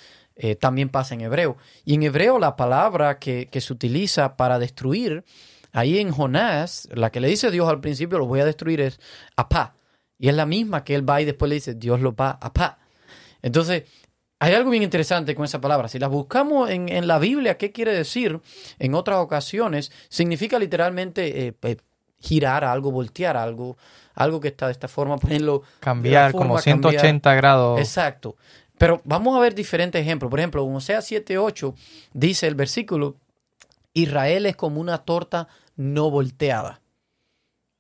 También 0.59 0.89
pasa 0.89 1.15
en 1.15 1.21
hebreo. 1.21 1.57
Y 1.85 1.95
en 1.95 2.03
hebreo 2.03 2.41
la 2.41 2.57
palabra 2.57 3.21
que, 3.21 3.47
que 3.47 3.61
se 3.61 3.73
utiliza 3.73 4.37
para 4.37 4.59
destruir, 4.59 5.23
ahí 5.71 5.99
en 6.01 6.11
Jonás, 6.11 6.89
la 6.93 7.11
que 7.11 7.21
le 7.21 7.29
dice 7.29 7.53
Dios 7.53 7.69
al 7.69 7.81
principio, 7.81 8.19
lo 8.19 8.27
voy 8.27 8.41
a 8.41 8.45
destruir, 8.45 8.81
es 8.81 8.99
apá. 9.37 9.77
Y 10.19 10.29
es 10.29 10.35
la 10.35 10.45
misma 10.45 10.83
que 10.83 10.97
él 10.97 11.09
va 11.09 11.21
y 11.21 11.25
después 11.25 11.49
le 11.49 11.55
dice, 11.55 11.75
Dios 11.75 12.01
lo 12.01 12.17
va 12.17 12.31
apá. 12.41 12.79
Entonces, 13.43 13.85
hay 14.45 14.53
algo 14.53 14.71
bien 14.71 14.83
interesante 14.83 15.35
con 15.35 15.47
esa 15.47 15.59
palabra. 15.59 15.89
Si 15.89 15.99
la 15.99 16.07
buscamos 16.07 16.69
en, 16.69 16.91
en 16.91 17.07
la 17.07 17.19
Biblia, 17.19 17.57
¿qué 17.57 17.73
quiere 17.73 17.95
decir? 17.95 18.39
En 18.79 18.95
otras 18.95 19.19
ocasiones, 19.21 19.91
significa 20.11 20.59
literalmente 20.59 21.47
eh, 21.47 21.55
eh, 21.63 21.77
girar 22.21 22.63
algo, 22.63 22.91
voltear 22.91 23.39
algo, 23.39 23.79
algo 24.15 24.41
que 24.41 24.49
está 24.49 24.67
de 24.67 24.73
esta 24.73 24.87
forma, 24.87 25.17
ponerlo... 25.17 25.63
Cambiar 25.81 26.33
forma, 26.33 26.49
como 26.49 26.55
cambiar. 26.57 27.01
180 27.01 27.35
grados. 27.35 27.81
Exacto. 27.81 28.37
Pero 28.77 29.01
vamos 29.05 29.35
a 29.35 29.41
ver 29.41 29.55
diferentes 29.55 30.03
ejemplos. 30.03 30.29
Por 30.29 30.41
ejemplo, 30.41 30.63
en 30.63 30.77
Osea 30.77 30.99
7.8 30.99 31.75
dice 32.13 32.47
el 32.47 32.55
versículo, 32.55 33.17
Israel 33.95 34.45
es 34.45 34.57
como 34.57 34.79
una 34.79 34.99
torta 34.99 35.49
no 35.77 36.11
volteada. 36.11 36.83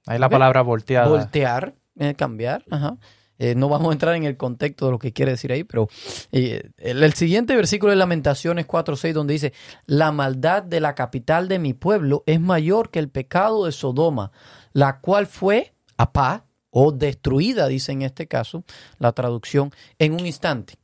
Ahí 0.07 0.19
la 0.19 0.29
¿Ve? 0.29 0.33
palabra 0.33 0.63
volteada. 0.63 1.09
Voltear, 1.09 1.75
eh, 1.99 2.15
cambiar. 2.15 2.65
Ajá. 2.71 2.97
Eh, 3.45 3.55
no 3.55 3.69
vamos 3.69 3.91
a 3.91 3.93
entrar 3.93 4.15
en 4.15 4.25
el 4.25 4.37
contexto 4.37 4.87
de 4.87 4.93
lo 4.93 4.99
que 4.99 5.13
quiere 5.13 5.33
decir 5.33 5.53
ahí, 5.53 5.65
pero 5.65 5.89
eh, 6.33 6.71
el, 6.79 7.03
el 7.03 7.13
siguiente 7.15 7.55
versículo 7.57 7.93
es 7.93 7.99
Lamentaciones 7.99 8.67
4.6, 8.67 9.13
donde 9.13 9.33
dice, 9.35 9.53
la 9.87 10.13
maldad 10.13 10.63
de 10.63 10.81
la 10.81 10.95
capital 10.95 11.49
de 11.49 11.59
mi 11.59 11.75
pueblo 11.75 12.23
es 12.27 12.41
mayor 12.41 12.91
que 12.91 13.01
el 13.01 13.09
pecado 13.11 13.67
de 13.67 13.73
Sodoma, 13.73 14.31
la 14.73 15.01
cual 15.01 15.27
fue 15.27 15.75
apá 15.97 16.47
o 16.71 16.91
destruida, 16.91 17.69
dice 17.69 17.93
en 17.93 18.03
este 18.03 18.27
caso 18.27 18.65
la 18.99 19.13
traducción, 19.13 19.71
en 19.99 20.13
un 20.15 20.27
instante. 20.27 20.75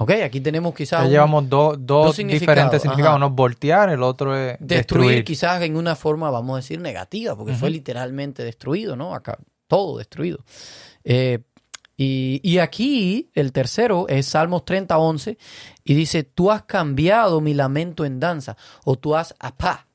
Ok, 0.00 0.10
aquí 0.24 0.40
tenemos 0.40 0.74
quizás 0.74 1.00
Ya 1.00 1.06
un- 1.06 1.10
llevamos 1.12 1.48
do- 1.48 1.76
dos 1.76 2.14
significados, 2.16 2.40
diferentes 2.56 2.82
significados. 2.82 3.08
ajá. 3.16 3.16
Uno 3.16 3.26
es 3.26 3.32
voltear, 3.34 3.90
el 3.90 4.02
otro 4.02 4.36
es 4.36 4.56
destruir, 4.60 4.68
destruir. 5.08 5.24
quizás 5.24 5.62
en 5.62 5.76
una 5.76 5.96
forma, 5.96 6.30
vamos 6.30 6.54
a 6.54 6.56
decir, 6.58 6.80
negativa, 6.80 7.36
porque 7.36 7.54
fue 7.54 7.70
literalmente 7.70 8.44
destruido, 8.44 8.94
¿no? 8.96 9.14
Acá, 9.14 9.38
todo 9.66 9.98
destruido. 9.98 10.38
Eh, 11.04 11.40
y, 12.00 12.40
y 12.44 12.58
aquí 12.58 13.28
el 13.34 13.50
tercero 13.50 14.06
es 14.08 14.26
Salmos 14.26 14.64
30, 14.64 14.96
11, 14.96 15.36
y 15.82 15.94
dice, 15.94 16.22
tú 16.22 16.52
has 16.52 16.62
cambiado 16.62 17.40
mi 17.40 17.54
lamento 17.54 18.04
en 18.04 18.20
danza, 18.20 18.56
o 18.84 18.96
tú 18.96 19.16
has 19.16 19.34
apá. 19.40 19.88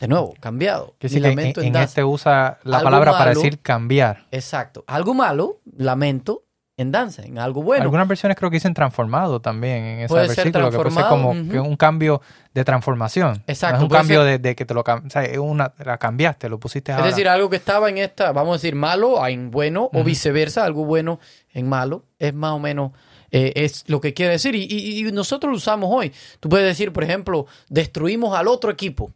De 0.00 0.08
nuevo, 0.08 0.34
cambiado. 0.40 0.96
Que 0.98 1.08
mi 1.08 1.16
en, 1.16 1.22
lamento 1.22 1.60
en, 1.60 1.68
en 1.68 1.72
danza. 1.74 1.84
este 1.88 2.04
usa 2.04 2.58
la 2.64 2.78
Algo 2.78 2.90
palabra 2.90 3.12
para 3.12 3.30
decir 3.30 3.60
cambiar. 3.60 4.26
Exacto. 4.32 4.82
Algo 4.88 5.14
malo, 5.14 5.60
lamento 5.76 6.43
en 6.76 6.90
danza, 6.90 7.22
en 7.22 7.38
algo 7.38 7.62
bueno. 7.62 7.82
Algunas 7.84 8.08
versiones 8.08 8.36
creo 8.36 8.50
que 8.50 8.56
dicen 8.56 8.74
transformado 8.74 9.40
también 9.40 9.84
en 9.84 9.98
ese 10.00 10.08
Puede 10.08 10.26
ser 10.28 10.36
versículo, 10.36 10.70
que 10.70 10.76
puede 10.76 10.90
ser 10.90 11.04
como 11.06 11.32
que 11.32 11.60
un 11.60 11.76
cambio 11.76 12.20
de 12.52 12.64
transformación. 12.64 13.42
Exacto, 13.46 13.76
No 13.78 13.84
es 13.86 13.90
un 13.92 13.96
cambio 13.96 14.22
ser- 14.24 14.40
de, 14.40 14.48
de 14.48 14.56
que 14.56 14.64
te 14.64 14.74
lo 14.74 14.80
o 14.80 15.10
sea, 15.10 15.22
es 15.24 15.38
una, 15.38 15.72
la 15.84 15.98
cambiaste, 15.98 16.48
lo 16.48 16.58
pusiste 16.58 16.90
Es 16.92 16.98
ahora. 16.98 17.10
decir, 17.10 17.28
algo 17.28 17.48
que 17.48 17.56
estaba 17.56 17.88
en 17.88 17.98
esta, 17.98 18.32
vamos 18.32 18.54
a 18.54 18.56
decir, 18.56 18.74
malo 18.74 19.24
en 19.28 19.50
bueno 19.52 19.88
o 19.92 20.02
viceversa, 20.02 20.64
algo 20.64 20.84
bueno 20.84 21.20
en 21.52 21.68
malo, 21.68 22.06
es 22.18 22.34
más 22.34 22.52
o 22.52 22.58
menos, 22.58 22.90
eh, 23.30 23.52
es 23.56 23.84
lo 23.88 24.00
que 24.00 24.12
quiere 24.12 24.32
decir. 24.32 24.54
Y, 24.56 24.64
y- 24.68 25.06
y 25.06 25.12
nosotros 25.12 25.50
lo 25.52 25.56
usamos 25.56 25.90
hoy. 25.92 26.12
Tú 26.40 26.48
puedes 26.48 26.66
decir, 26.66 26.92
por 26.92 27.04
ejemplo, 27.04 27.46
destruimos 27.68 28.36
al 28.36 28.48
otro 28.48 28.70
equipo. 28.72 29.12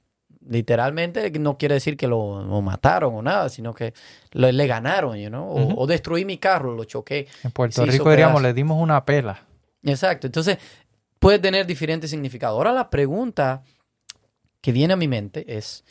Literalmente 0.48 1.30
no 1.38 1.58
quiere 1.58 1.74
decir 1.74 1.96
que 1.96 2.06
lo, 2.06 2.42
lo 2.42 2.62
mataron 2.62 3.14
o 3.14 3.22
nada, 3.22 3.48
sino 3.48 3.74
que 3.74 3.92
lo- 4.32 4.50
le 4.50 4.66
ganaron, 4.66 5.16
you 5.16 5.28
know? 5.28 5.44
o, 5.44 5.82
o 5.82 5.86
destruí 5.86 6.24
mi 6.24 6.38
carro, 6.38 6.74
lo 6.74 6.84
choqué. 6.84 7.26
en 7.44 7.50
Puerto 7.50 7.82
Rico 7.84 8.10
diríamos, 8.10 8.42
le 8.42 8.52
dimos 8.54 8.80
una 8.80 9.04
pela. 9.04 9.46
Exacto. 9.82 10.26
Entonces, 10.26 10.58
puede 11.18 11.38
tener 11.38 11.66
diferentes 11.66 12.10
significados. 12.10 12.56
Ahora 12.56 12.72
la 12.72 12.90
pregunta 12.90 13.62
que 14.60 14.72
viene 14.72 14.94
a 14.94 14.96
mi 14.96 15.06
mente 15.08 15.56
es, 15.56 15.84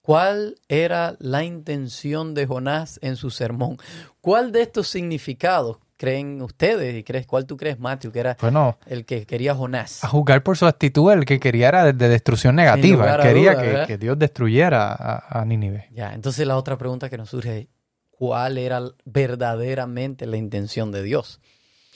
¿cuál 0.00 0.56
era 0.68 1.16
la 1.18 1.42
intención 1.44 2.34
de 2.34 2.46
Jonás 2.46 2.98
en 3.02 3.16
su 3.16 3.30
sermón? 3.30 3.78
¿Cuál 4.20 4.52
de 4.52 4.62
estos 4.62 4.88
significados 4.88 5.78
creen 6.02 6.42
ustedes 6.42 6.96
y 6.96 7.04
crees 7.04 7.26
cuál 7.28 7.46
tú 7.46 7.56
crees, 7.56 7.78
Matthew, 7.78 8.10
que 8.10 8.18
era 8.18 8.36
Bueno, 8.40 8.76
el 8.86 9.04
que 9.04 9.24
quería 9.24 9.54
Jonás? 9.54 10.02
a 10.02 10.08
juzgar 10.08 10.42
por 10.42 10.56
su 10.56 10.66
actitud, 10.66 11.12
el 11.12 11.24
que 11.24 11.38
quería 11.38 11.68
era 11.68 11.84
de, 11.84 11.92
de 11.92 12.08
destrucción 12.08 12.56
negativa. 12.56 13.18
quería 13.22 13.52
duda, 13.52 13.62
que, 13.62 13.68
¿verdad? 13.68 13.86
que 13.86 13.98
Dios 13.98 14.18
destruyera 14.18 14.92
a, 14.92 15.40
a 15.40 15.44
Nínive. 15.44 15.88
Ya, 15.92 16.12
entonces 16.12 16.44
la 16.44 16.56
otra 16.56 16.76
pregunta 16.76 17.08
que 17.08 17.16
nos 17.18 17.30
surge 17.30 17.58
es, 17.58 17.66
¿cuál 18.10 18.58
era 18.58 18.82
verdaderamente 19.04 20.26
la 20.26 20.36
intención 20.36 20.90
de 20.90 21.02
Dios? 21.04 21.40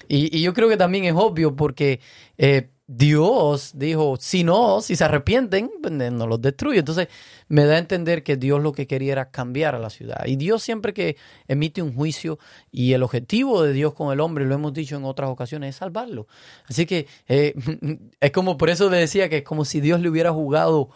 Y, 0.08 0.36
y 0.36 0.42
yo 0.42 0.52
creo 0.54 0.68
que 0.68 0.76
también 0.76 1.04
es 1.04 1.14
obvio 1.16 1.56
porque 1.56 2.00
eh, 2.38 2.70
Dios 2.88 3.72
dijo, 3.74 4.16
si 4.20 4.44
no, 4.44 4.80
si 4.80 4.94
se 4.94 5.02
arrepienten, 5.04 5.70
pues, 5.82 5.92
no 5.92 6.26
los 6.28 6.40
destruye. 6.40 6.78
Entonces 6.78 7.08
me 7.48 7.64
da 7.64 7.74
a 7.74 7.78
entender 7.78 8.22
que 8.22 8.36
Dios 8.36 8.62
lo 8.62 8.70
que 8.72 8.86
quería 8.86 9.12
era 9.12 9.30
cambiar 9.32 9.74
a 9.74 9.80
la 9.80 9.90
ciudad. 9.90 10.24
Y 10.26 10.36
Dios 10.36 10.62
siempre 10.62 10.94
que 10.94 11.16
emite 11.48 11.82
un 11.82 11.92
juicio 11.94 12.38
y 12.70 12.92
el 12.92 13.02
objetivo 13.02 13.62
de 13.62 13.72
Dios 13.72 13.92
con 13.94 14.12
el 14.12 14.20
hombre, 14.20 14.44
lo 14.46 14.54
hemos 14.54 14.72
dicho 14.72 14.96
en 14.96 15.04
otras 15.04 15.30
ocasiones, 15.30 15.70
es 15.70 15.76
salvarlo. 15.76 16.28
Así 16.68 16.86
que 16.86 17.08
eh, 17.28 17.54
es 18.20 18.30
como, 18.30 18.56
por 18.56 18.70
eso 18.70 18.88
le 18.88 18.98
decía 18.98 19.28
que 19.28 19.38
es 19.38 19.44
como 19.44 19.64
si 19.64 19.80
Dios 19.80 20.00
le 20.00 20.08
hubiera 20.08 20.32
jugado 20.32 20.90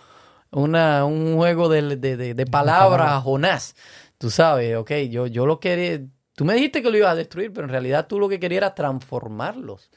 una, 0.52 1.04
un 1.04 1.36
juego 1.36 1.68
de, 1.68 1.96
de, 1.96 2.16
de- 2.16 2.34
de 2.34 2.46
palabras 2.46 3.10
a 3.12 3.20
Jonás. 3.20 3.74
Tú 4.18 4.30
sabes, 4.30 4.76
ok, 4.76 4.92
yo, 5.10 5.26
yo 5.26 5.46
lo 5.46 5.60
quería, 5.60 6.00
tú 6.36 6.44
me 6.44 6.54
dijiste 6.54 6.82
que 6.82 6.90
lo 6.90 6.96
ibas 6.98 7.12
a 7.12 7.14
destruir, 7.16 7.52
pero 7.52 7.64
en 7.66 7.70
realidad 7.70 8.06
tú 8.08 8.18
lo 8.20 8.28
que 8.28 8.38
querías 8.40 8.58
era 8.60 8.74
transformarlos 8.74 9.90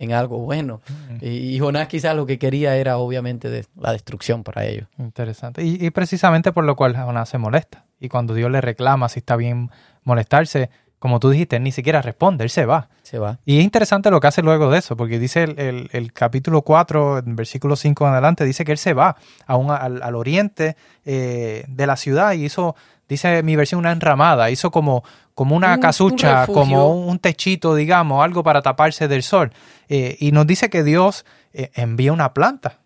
en 0.00 0.12
algo 0.12 0.38
bueno. 0.38 0.80
Y, 1.20 1.28
y 1.54 1.58
Jonás 1.60 1.86
quizás 1.86 2.16
lo 2.16 2.26
que 2.26 2.38
quería 2.40 2.74
era 2.76 2.98
obviamente 2.98 3.48
de- 3.48 3.66
la 3.78 3.92
destrucción 3.92 4.42
para 4.42 4.64
ellos. 4.64 4.88
Interesante. 4.98 5.62
Y, 5.62 5.76
y 5.84 5.90
precisamente 5.90 6.50
por 6.50 6.64
lo 6.64 6.74
cual 6.74 6.96
Jonás 6.96 7.28
se 7.28 7.38
molesta. 7.38 7.84
Y 8.00 8.08
cuando 8.08 8.34
Dios 8.34 8.50
le 8.50 8.60
reclama 8.60 9.08
si 9.08 9.20
está 9.20 9.36
bien 9.36 9.70
molestarse, 10.04 10.70
como 10.98 11.18
tú 11.20 11.30
dijiste, 11.30 11.56
él 11.56 11.62
ni 11.62 11.72
siquiera 11.72 12.02
responde, 12.02 12.44
él 12.44 12.50
se 12.50 12.66
va. 12.66 12.88
Se 13.02 13.18
va. 13.18 13.38
Y 13.46 13.58
es 13.58 13.64
interesante 13.64 14.10
lo 14.10 14.20
que 14.20 14.26
hace 14.26 14.42
luego 14.42 14.70
de 14.70 14.78
eso, 14.78 14.96
porque 14.96 15.18
dice 15.18 15.44
el, 15.44 15.58
el- 15.58 15.88
el 15.92 16.12
capítulo 16.12 16.62
4, 16.62 17.18
en 17.18 17.36
versículo 17.36 17.76
5 17.76 18.06
en 18.06 18.12
adelante, 18.12 18.44
dice 18.44 18.64
que 18.64 18.72
él 18.72 18.78
se 18.78 18.92
va 18.92 19.16
a 19.46 19.56
un- 19.56 19.70
al, 19.70 20.02
al 20.02 20.14
oriente 20.14 20.76
eh, 21.04 21.64
de 21.68 21.86
la 21.86 21.96
ciudad 21.96 22.32
y 22.32 22.44
hizo, 22.44 22.74
dice 23.10 23.42
mi 23.42 23.56
versión, 23.56 23.80
una 23.80 23.92
enramada, 23.92 24.50
hizo 24.50 24.70
como, 24.70 25.04
como 25.34 25.54
una 25.54 25.68
Un- 25.68 25.74
un 25.74 25.80
casucha, 25.80 26.46
como 26.46 26.94
un, 26.94 27.18
techito, 27.18 27.74
digamos, 27.74 28.24
algo 28.24 28.42
para 28.42 28.62
taparse 28.62 29.06
del 29.08 29.22
sol. 29.22 29.52
Eh, 29.90 30.16
y 30.20 30.32
nos 30.32 30.46
dice 30.46 30.70
que 30.70 30.82
Dios 30.82 31.26
eh, 31.52 31.70
envía 31.74 32.12
una 32.14 32.32
planta 32.32 32.78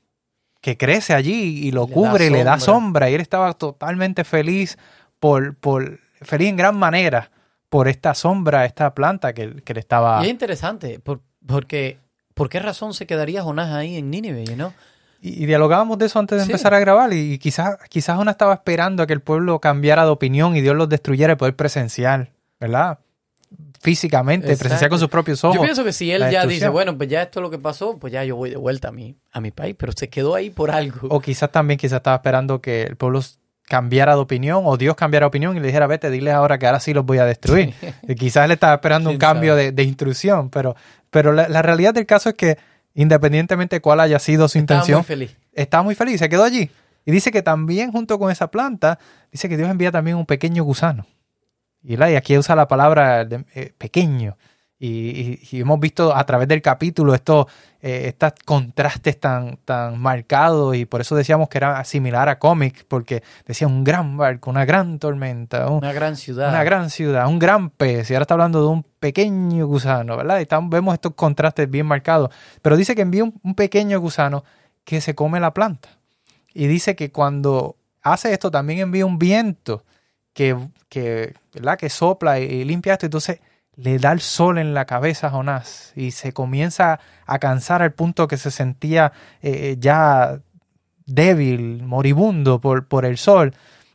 que 0.60 0.76
crece 0.76 1.12
allí 1.14 1.66
y 1.66 1.70
lo 1.70 1.86
Le 1.86 1.92
cubre 1.92 2.30
le 2.30 2.42
da 2.42 2.58
sombra. 2.58 2.64
sombra. 3.04 3.10
Y 3.10 3.14
él 3.14 3.20
estaba 3.20 3.52
totalmente 3.52 4.24
feliz 4.24 4.78
por, 5.20 5.54
por 5.56 6.00
feliz 6.22 6.48
en 6.48 6.56
gran 6.56 6.76
manera 6.76 7.30
por 7.68 7.86
esta 7.88 8.14
sombra, 8.14 8.64
esta 8.64 8.94
planta 8.94 9.32
que, 9.34 9.56
que 9.62 9.74
le 9.74 9.80
estaba... 9.80 10.20
Y 10.22 10.26
es 10.26 10.30
interesante, 10.30 10.98
por- 11.00 11.20
porque 11.46 11.98
¿por 12.34 12.48
qué 12.48 12.60
razón 12.60 12.94
se 12.94 13.06
quedaría 13.06 13.42
Jonás 13.42 13.72
ahí 13.74 13.96
en 13.96 14.10
Nínive, 14.10 14.44
you 14.46 14.54
know? 14.54 14.72
Y, 15.26 15.46
dialogábamos 15.46 15.96
de 15.96 16.04
eso 16.04 16.18
antes 16.18 16.36
de 16.36 16.44
Sí. 16.44 16.50
empezar 16.50 16.74
a 16.74 16.78
grabar 16.78 17.10
y, 17.14 17.38
quizás 17.38 17.78
quizás 17.88 18.18
uno 18.18 18.30
estaba 18.30 18.52
esperando 18.52 19.02
a 19.02 19.06
que 19.06 19.14
el 19.14 19.22
pueblo 19.22 19.58
cambiara 19.58 20.04
de 20.04 20.10
opinión 20.10 20.54
y 20.54 20.60
Dios 20.60 20.76
los 20.76 20.86
destruyera 20.86 21.32
y 21.32 21.36
poder 21.36 21.56
presenciar, 21.56 22.32
¿verdad? 22.60 22.98
Físicamente, 23.80 24.48
Exacto. 24.48 24.60
presenciar 24.64 24.90
con 24.90 24.98
sus 24.98 25.08
propios 25.08 25.42
ojos. 25.42 25.56
Yo 25.56 25.62
pienso 25.62 25.82
que 25.82 25.94
si 25.94 26.10
él 26.12 26.30
ya 26.30 26.46
dice, 26.46 26.68
bueno, 26.68 26.98
pues 26.98 27.08
ya 27.08 27.22
esto 27.22 27.40
es 27.40 27.42
lo 27.42 27.50
que 27.50 27.58
pasó, 27.58 27.98
pues 27.98 28.12
ya 28.12 28.22
yo 28.22 28.36
voy 28.36 28.50
de 28.50 28.56
vuelta 28.56 28.88
a 28.88 28.92
mi, 28.92 29.16
a 29.32 29.40
mi 29.40 29.50
país, 29.50 29.74
pero 29.78 29.92
se 29.92 30.08
quedó 30.10 30.34
ahí 30.34 30.50
por 30.50 30.70
algo. 30.70 31.08
O 31.08 31.20
quizás 31.20 31.50
también 31.50 31.78
quizás 31.78 31.96
estaba 31.98 32.16
esperando 32.16 32.60
que 32.60 32.82
el 32.82 32.96
pueblo 32.96 33.22
cambiara 33.62 34.14
de 34.16 34.20
opinión 34.20 34.60
o 34.66 34.76
Dios 34.76 34.94
cambiara 34.94 35.24
de 35.24 35.28
opinión 35.28 35.56
y 35.56 35.60
le 35.60 35.68
dijera, 35.68 35.86
vete, 35.86 36.10
dile 36.10 36.32
ahora 36.32 36.58
que 36.58 36.66
ahora 36.66 36.80
sí 36.80 36.92
los 36.92 37.06
voy 37.06 37.16
a 37.16 37.24
destruir. 37.24 37.72
y 38.06 38.14
quizás 38.14 38.44
él 38.44 38.50
estaba 38.50 38.74
esperando 38.74 39.08
un 39.08 39.16
¿Quién 39.16 39.20
cambio 39.20 39.56
de, 39.56 39.72
de 39.72 39.82
instrucción, 39.84 40.50
pero, 40.50 40.76
pero 41.08 41.32
la, 41.32 41.48
la 41.48 41.62
realidad 41.62 41.94
del 41.94 42.04
caso 42.04 42.28
es 42.28 42.34
que 42.34 42.58
independientemente 42.94 43.76
de 43.76 43.80
cuál 43.80 44.00
haya 44.00 44.18
sido 44.18 44.48
su 44.48 44.58
Estaba 44.58 44.78
intención, 44.78 44.98
muy 44.98 45.04
feliz. 45.04 45.36
estaba 45.52 45.82
muy 45.82 45.94
feliz, 45.94 46.20
se 46.20 46.28
quedó 46.28 46.44
allí. 46.44 46.70
Y 47.04 47.12
dice 47.12 47.30
que 47.30 47.42
también 47.42 47.92
junto 47.92 48.18
con 48.18 48.30
esa 48.30 48.50
planta, 48.50 48.98
dice 49.30 49.48
que 49.48 49.56
Dios 49.56 49.68
envía 49.68 49.90
también 49.90 50.16
un 50.16 50.26
pequeño 50.26 50.64
gusano. 50.64 51.06
Y, 51.82 52.00
aquí 52.02 52.38
usa 52.38 52.56
la 52.56 52.66
palabra 52.66 53.28
eh, 53.54 53.74
pequeño. 53.76 54.38
Y, 54.78 54.88
y- 54.88 55.40
y 55.52 55.60
hemos 55.60 55.78
visto 55.80 56.14
a 56.14 56.26
través 56.26 56.48
del 56.48 56.60
capítulo 56.60 57.14
estos, 57.14 57.46
eh, 57.80 58.06
estos 58.08 58.32
contrastes 58.44 59.18
tan, 59.20 59.56
tan 59.64 59.98
marcados 59.98 60.74
y 60.76 60.84
por 60.84 61.00
eso 61.00 61.14
decíamos 61.14 61.48
que 61.48 61.58
era 61.58 61.82
similar 61.84 62.28
a 62.28 62.38
cómic, 62.40 62.84
porque 62.88 63.22
decía 63.46 63.66
un 63.68 63.84
gran 63.84 64.16
barco, 64.16 64.50
una 64.50 64.64
gran 64.64 64.98
tormenta, 64.98 65.68
un- 65.70 65.78
Una 65.78 65.92
gran 65.92 66.16
ciudad. 66.16 66.48
una 66.50 66.64
gran 66.64 66.90
ciudad, 66.90 67.26
un 67.28 67.38
gran 67.38 67.70
pez, 67.70 68.10
y 68.10 68.14
ahora 68.14 68.22
está 68.22 68.34
hablando 68.34 68.60
de 68.62 68.66
un 68.68 68.82
pequeño 68.98 69.66
gusano, 69.66 70.16
¿verdad? 70.16 70.40
Y 70.40 70.42
estamos- 70.42 70.70
vemos 70.70 70.92
estos 70.94 71.14
contrastes 71.14 71.70
bien 71.70 71.86
marcados. 71.86 72.30
Pero 72.60 72.76
dice 72.76 72.94
que 72.96 73.02
envía 73.02 73.22
un, 73.24 73.40
un 73.44 73.54
pequeño 73.54 74.00
gusano 74.00 74.44
que 74.84 75.00
se 75.00 75.14
come 75.14 75.38
la 75.40 75.54
planta. 75.54 75.88
Y 76.52 76.66
dice 76.66 76.94
que 76.96 77.10
cuando 77.12 77.76
hace 78.02 78.32
esto 78.32 78.50
también 78.50 78.80
envía 78.80 79.06
un 79.06 79.18
viento 79.18 79.84
que, 80.34 80.56
que, 80.88 81.32
¿verdad? 81.54 81.78
que 81.78 81.88
sopla 81.88 82.40
y, 82.40 82.44
y 82.44 82.64
limpia 82.64 82.94
esto. 82.94 83.06
Entonces 83.06 83.40
le 83.76 83.98
da 83.98 84.12
el 84.12 84.20
sol 84.20 84.58
en 84.58 84.74
la 84.74 84.84
cabeza 84.84 85.28
a 85.28 85.30
Jonás 85.30 85.92
y 85.96 86.12
se 86.12 86.32
comienza 86.32 87.00
a 87.26 87.38
cansar 87.38 87.82
al 87.82 87.92
punto 87.92 88.28
que 88.28 88.36
se 88.36 88.50
sentía 88.50 89.12
eh, 89.42 89.76
ya 89.78 90.40
débil, 91.06 91.82
moribundo 91.82 92.60
por, 92.60 92.86
por 92.86 93.04
el 93.04 93.18
sol. 93.18 93.54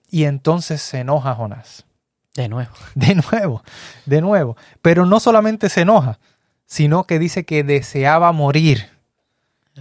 Y 0.09 0.25
entonces 0.25 0.81
se 0.81 0.99
enoja 0.99 1.35
Jonás. 1.35 1.85
De 2.35 2.49
nuevo. 2.49 2.71
De 2.95 3.15
nuevo, 3.15 3.63
de 4.05 4.21
nuevo. 4.21 4.57
Pero 4.81 5.05
no 5.05 5.19
solamente 5.19 5.69
se 5.69 5.81
enoja, 5.81 6.19
sino 6.65 7.05
que 7.05 7.19
dice 7.19 7.45
que 7.45 7.63
deseaba 7.63 8.31
morir. 8.31 8.87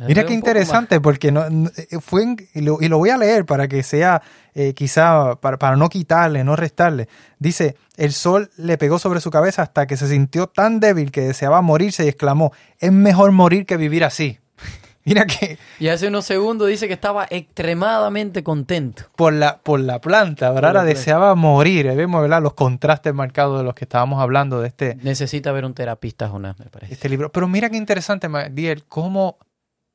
Mira 0.06 0.24
qué 0.24 0.32
interesante, 0.32 1.00
porque 1.00 1.32
no, 1.32 1.44
eh, 1.46 1.98
fue 2.00 2.36
y, 2.54 2.60
lo, 2.60 2.98
voy 2.98 3.10
a 3.10 3.16
leer 3.16 3.44
para 3.44 3.68
que 3.68 3.82
sea 3.82 4.22
eh, 4.54 4.74
quizá, 4.74 5.36
para, 5.36 5.58
para, 5.58 5.76
no 5.76 5.88
quitarle, 5.88 6.44
no 6.44 6.56
restarle. 6.56 7.08
Dice, 7.38 7.76
el 7.96 8.12
sol 8.12 8.50
le 8.56 8.78
pegó 8.78 8.98
sobre 8.98 9.20
su 9.20 9.30
cabeza 9.30 9.62
hasta 9.62 9.86
que 9.86 9.96
se 9.96 10.08
sintió 10.08 10.46
tan 10.46 10.80
débil 10.80 11.10
que 11.10 11.22
deseaba 11.22 11.60
morirse 11.62 12.04
y 12.04 12.08
exclamó, 12.08 12.52
es 12.78 12.92
mejor 12.92 13.32
morir 13.32 13.66
que 13.66 13.76
vivir 13.76 14.04
así. 14.04 14.38
Mira 15.04 15.24
que... 15.24 15.58
Y 15.80 15.88
hace 15.88 16.08
unos 16.08 16.26
segundos 16.26 16.68
dice 16.68 16.86
que 16.86 16.94
estaba 16.94 17.26
extremadamente 17.30 18.42
contento. 18.42 19.04
Por 19.16 19.32
la, 19.32 19.58
por 19.58 19.80
la 19.80 20.00
planta, 20.00 20.50
¿verdad? 20.50 20.84
deseaba 20.84 21.34
morir. 21.34 21.86
vemos, 21.94 22.20
¿verdad? 22.20 22.42
Los 22.42 22.54
contrastes 22.54 23.14
marcados 23.14 23.58
de 23.58 23.64
los 23.64 23.74
que 23.74 23.84
estábamos 23.84 24.20
hablando 24.20 24.60
de 24.60 24.68
este... 24.68 24.96
Necesita 25.02 25.50
ver 25.52 25.64
un 25.64 25.72
terapista, 25.72 26.28
Jonás, 26.28 26.58
me 26.58 26.66
parece. 26.66 26.92
Este 26.92 27.08
libro. 27.08 27.32
Pero 27.32 27.48
mira 27.48 27.70
qué 27.70 27.78
interesante, 27.78 28.28
Diel, 28.50 28.84
cómo 28.86 29.38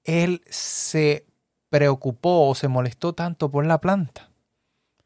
él 0.04 0.42
se 0.50 1.26
preocupó 1.70 2.50
o 2.50 2.56
se 2.56 2.68
molestó 2.68 3.14
tanto 3.14 3.50
por 3.50 3.66
la 3.66 3.80
planta. 3.80 4.30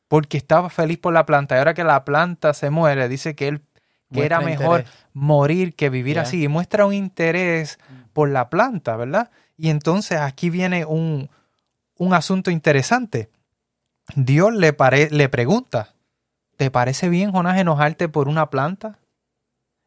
Porque 0.07 0.37
estaba 0.37 0.69
feliz 0.69 0.97
por 0.97 1.13
la 1.13 1.25
planta. 1.25 1.55
Y 1.55 1.57
ahora 1.59 1.73
que 1.73 1.83
la 1.83 2.05
planta 2.05 2.53
se 2.53 2.69
muere, 2.69 3.09
dice 3.09 3.35
que 3.35 3.47
él 3.47 3.61
que 4.11 4.25
era 4.25 4.39
mejor 4.39 4.85
morir 5.13 5.75
que 5.75 5.89
vivir 5.89 6.19
así. 6.19 6.43
Y 6.43 6.47
muestra 6.47 6.85
un 6.85 6.93
interés 6.93 7.79
por 8.13 8.29
la 8.29 8.49
planta, 8.49 8.95
¿verdad? 8.95 9.31
Y 9.57 9.69
entonces 9.69 10.19
aquí 10.19 10.49
viene 10.49 10.85
un, 10.85 11.29
un 11.97 12.13
asunto 12.13 12.51
interesante. 12.51 13.29
Dios 14.15 14.53
le, 14.53 14.75
le 15.11 15.29
pregunta, 15.29 15.93
¿te 16.55 16.71
parece 16.71 17.09
bien, 17.09 17.31
Jonás, 17.31 17.59
enojarte 17.59 18.07
por 18.07 18.29
una 18.29 18.49
planta? 18.49 18.99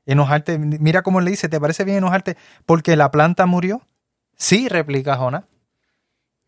Enojarte, 0.05 0.59
mira 0.59 1.03
cómo 1.03 1.21
le 1.21 1.31
dice, 1.31 1.49
¿te 1.49 1.61
parece 1.61 1.85
bien 1.85 1.99
enojarte 1.99 2.37
porque 2.67 2.97
la 2.97 3.11
planta 3.11 3.47
murió? 3.47 3.83
Sí, 4.41 4.69
replica 4.69 5.17
Jonás. 5.17 5.45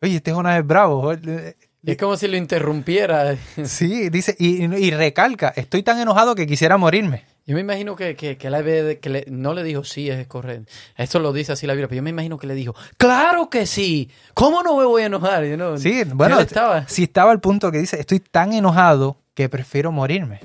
Oye, 0.00 0.16
este 0.16 0.32
Jonás 0.32 0.58
es 0.58 0.66
bravo. 0.66 1.12
Es 1.12 1.96
como 1.98 2.16
si 2.16 2.26
lo 2.26 2.38
interrumpiera. 2.38 3.36
Sí, 3.64 4.08
dice, 4.08 4.34
y, 4.38 4.64
y 4.64 4.90
recalca, 4.90 5.52
estoy 5.54 5.82
tan 5.82 6.00
enojado 6.00 6.34
que 6.34 6.46
quisiera 6.46 6.78
morirme. 6.78 7.26
Yo 7.44 7.54
me 7.54 7.60
imagino 7.60 7.94
que, 7.94 8.16
que, 8.16 8.38
que, 8.38 8.48
la, 8.48 8.62
que 8.62 9.26
no 9.28 9.52
le 9.52 9.62
dijo 9.62 9.84
sí, 9.84 10.08
es 10.08 10.26
correcto. 10.26 10.72
Esto 10.96 11.18
lo 11.18 11.32
dice 11.32 11.52
así 11.52 11.66
la 11.66 11.74
Biblia, 11.74 11.88
pero 11.88 11.96
yo 11.96 12.02
me 12.02 12.10
imagino 12.10 12.38
que 12.38 12.46
le 12.46 12.54
dijo, 12.54 12.74
claro 12.96 13.50
que 13.50 13.66
sí, 13.66 14.10
¿cómo 14.32 14.62
no 14.62 14.76
me 14.76 14.84
voy 14.84 15.02
a 15.02 15.06
enojar? 15.06 15.44
sí, 15.78 16.04
bueno, 16.14 16.40
estaba. 16.40 16.88
si 16.88 17.02
estaba 17.02 17.30
al 17.30 17.40
punto 17.40 17.70
que 17.70 17.78
dice, 17.78 18.00
estoy 18.00 18.20
tan 18.20 18.54
enojado 18.54 19.18
que 19.34 19.48
prefiero 19.50 19.92
morirme. 19.92 20.40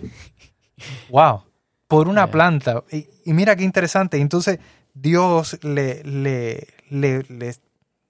wow, 1.09 1.43
por 1.87 2.07
una 2.07 2.29
planta. 2.29 2.83
Y, 2.91 3.07
mira 3.31 3.55
qué 3.55 3.63
interesante. 3.63 4.17
Entonces 4.17 4.59
Dios 5.01 5.59
le, 5.63 6.03
le, 6.03 6.67
le, 6.89 7.25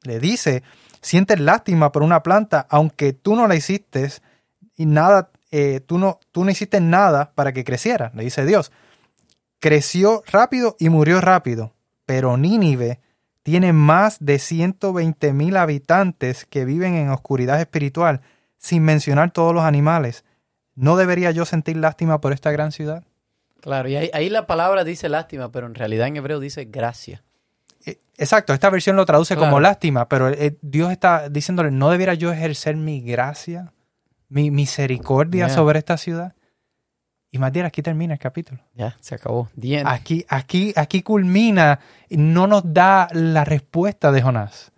le, 0.04 0.20
dice, 0.20 0.64
sientes 1.02 1.40
lástima 1.40 1.92
por 1.92 2.04
una 2.04 2.24
planta, 2.24 2.66
aunque 2.70 3.14
tú 3.14 3.36
no 3.36 3.48
la 3.48 3.56
hiciste 3.56 4.10
y 4.76 4.86
nada 4.86 5.32
eh, 5.52 5.80
tú, 5.86 5.98
no, 5.98 6.20
tú 6.32 6.44
no 6.44 6.52
hiciste 6.52 6.82
nada 6.82 7.32
para 7.34 7.54
que 7.54 7.64
creciera, 7.64 8.12
le 8.16 8.24
dice 8.24 8.46
Dios. 8.46 8.72
Creció 9.60 10.24
rápido 10.28 10.76
y 10.80 10.90
murió 10.90 11.22
rápido, 11.22 11.74
pero 12.06 12.38
Nínive 12.38 13.00
tiene 13.44 13.74
más 13.74 14.18
de 14.20 14.40
120 14.40 15.34
mil 15.34 15.58
habitantes 15.58 16.46
que 16.46 16.66
viven 16.66 16.96
en 16.96 17.10
oscuridad 17.10 17.60
espiritual, 17.60 18.22
sin 18.58 18.84
mencionar 18.84 19.32
todos 19.32 19.54
los 19.54 19.64
animales. 19.64 20.26
¿No 20.76 20.98
debería 20.98 21.32
yo 21.32 21.46
sentir 21.46 21.78
lástima 21.78 22.20
por 22.20 22.34
esta 22.34 22.52
gran 22.52 22.72
ciudad? 22.72 23.04
Claro, 23.62 23.90
y 23.90 23.96
ahí, 23.96 24.30
la 24.30 24.48
palabra 24.48 24.84
dice 24.84 25.10
lástima, 25.10 25.52
pero 25.52 25.68
en 25.68 25.76
realidad 25.76 26.08
en 26.08 26.18
hebreo 26.18 26.40
dice 26.40 26.66
gracia. 26.66 27.24
Eh, 27.86 28.00
exacto, 28.18 28.54
esta 28.54 28.70
versión 28.70 28.96
lo 28.96 29.06
traduce 29.06 29.36
como 29.36 29.60
lástima, 29.60 30.08
pero 30.08 30.30
eh, 30.30 30.58
Dios 30.62 30.92
está 30.92 31.30
diciéndole, 31.30 31.72
¿no 31.72 31.90
debiera 31.90 32.14
yo 32.14 32.32
ejercer 32.32 32.76
mi 32.76 33.02
gracia 33.02 33.74
mi 34.30 34.52
misericordia 34.52 35.50
sobre 35.50 35.80
esta 35.80 35.98
ciudad. 35.98 36.34
Y 37.32 37.40
Matías, 37.40 37.66
aquí 37.66 37.82
termina 37.82 38.14
el 38.14 38.20
capítulo. 38.20 38.62
Ya, 38.74 38.96
se 39.00 39.16
acabó. 39.16 39.50
Aquí, 39.86 40.26
aquí, 40.30 40.74
aquí 40.76 41.02
culmina, 41.02 41.80
no 42.10 42.48
nos 42.48 42.74
da 42.74 43.10
la 43.12 43.44
respuesta 43.44 44.12
de 44.12 44.22
Jonás. 44.22 44.72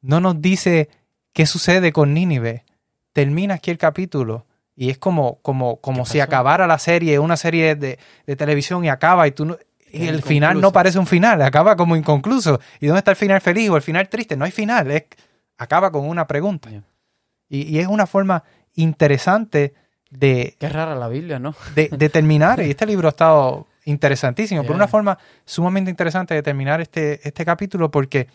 No 0.00 0.20
nos 0.20 0.40
dice 0.40 0.88
qué 1.32 1.46
sucede 1.46 1.92
con 1.92 2.12
Nínive. 2.12 2.64
Termina 3.12 3.54
aquí 3.54 3.70
el 3.70 3.78
capítulo 3.78 4.46
y 4.76 4.90
es 4.90 4.98
como, 4.98 5.38
como, 5.42 5.80
como 5.80 6.04
si 6.04 6.20
acabara 6.20 6.66
la 6.66 6.78
serie, 6.78 7.18
una 7.18 7.36
serie 7.36 7.76
de, 7.76 7.98
televisión 8.36 8.84
y 8.84 8.88
acaba 8.88 9.26
y 9.26 9.32
tú 9.32 9.56
y 9.92 10.08
el 10.08 10.22
final 10.22 10.60
no 10.60 10.72
parece 10.72 10.98
un 10.98 11.06
final, 11.06 11.40
acaba 11.42 11.76
como 11.76 11.94
inconcluso. 11.94 12.60
¿Y 12.80 12.86
dónde 12.86 12.98
está 12.98 13.12
el 13.12 13.16
final 13.16 13.40
feliz 13.40 13.70
o 13.70 13.76
el 13.76 13.82
final 13.82 14.08
triste? 14.08 14.36
No 14.36 14.44
hay 14.44 14.50
final, 14.50 14.90
es, 14.90 15.04
acaba 15.56 15.92
con 15.92 16.08
una 16.08 16.26
pregunta. 16.26 16.68
Y, 17.48 17.62
y, 17.62 17.78
es 17.78 17.86
una 17.86 18.06
forma 18.06 18.42
interesante 18.74 19.74
de... 20.10 20.56
Qué 20.58 20.68
rara 20.68 20.96
la 20.96 21.06
Biblia, 21.06 21.38
¿no? 21.38 21.54
De, 21.76 21.88
terminar, 22.12 22.60
y 22.60 22.70
este 22.70 22.86
libro 22.86 23.06
ha 23.06 23.10
estado 23.10 23.68
interesantísimo, 23.84 24.64
por 24.64 24.74
una 24.74 24.88
forma 24.88 25.16
sumamente 25.44 25.90
interesante 25.90 26.34
de 26.34 26.42
terminar 26.42 26.80
este, 26.80 27.20
este 27.26 27.44
capítulo, 27.44 27.92
porque 27.92 28.26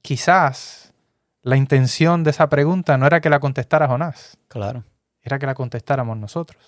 quizás 0.00 0.94
la 1.42 1.56
intención 1.56 2.24
de 2.24 2.30
esa 2.30 2.48
pregunta 2.48 2.96
no 2.96 3.06
era 3.06 3.20
que 3.20 3.28
la 3.28 3.40
contestara 3.40 3.88
Jonás. 3.88 4.38
Claro. 4.48 4.84
Era 5.22 5.38
que 5.38 5.46
la 5.46 5.54
contestáramos 5.54 6.16
nosotros. 6.16 6.62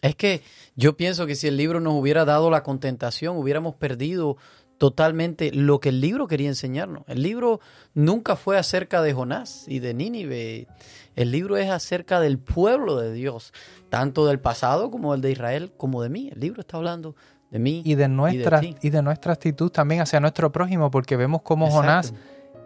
Es 0.00 0.16
que 0.16 0.40
yo 0.74 0.96
pienso 0.96 1.26
que 1.26 1.34
si 1.34 1.46
el 1.46 1.58
libro 1.58 1.80
nos 1.80 1.92
hubiera 1.92 2.24
dado 2.24 2.50
la 2.50 2.62
contentación, 2.62 3.36
hubiéramos 3.36 3.74
perdido 3.74 4.38
totalmente 4.78 5.52
lo 5.52 5.78
que 5.78 5.90
el 5.90 6.00
libro 6.00 6.26
quería 6.26 6.48
enseñarnos. 6.48 7.04
El 7.06 7.22
libro 7.22 7.60
nunca 7.92 8.36
fue 8.36 8.56
acerca 8.56 9.02
de 9.02 9.12
Jonás 9.12 9.66
y 9.68 9.80
de 9.80 9.92
Nínive. 9.92 10.68
El 11.14 11.30
libro 11.30 11.58
es 11.58 11.68
acerca 11.68 12.18
del 12.20 12.38
pueblo 12.38 12.96
de 12.96 13.12
Dios, 13.12 13.52
tanto 13.90 14.26
del 14.26 14.40
pasado 14.40 14.90
como 14.90 15.12
del 15.12 15.20
de 15.20 15.32
Israel, 15.32 15.72
como 15.76 16.02
de 16.02 16.08
mí. 16.08 16.30
El 16.32 16.40
libro 16.40 16.62
está 16.62 16.78
hablando 16.78 17.14
de 17.50 17.58
mí 17.58 17.82
y 17.84 17.94
de 17.96 18.08
nuestra 18.08 18.62
y 18.64 18.88
de, 18.88 19.02
nuestra 19.02 19.34
actitud 19.34 19.70
también 19.70 20.00
hacia 20.00 20.18
nuestro 20.18 20.50
prójimo, 20.50 20.90
porque 20.90 21.16
vemos 21.16 21.42
cómo 21.42 21.70
Jonás 21.70 22.14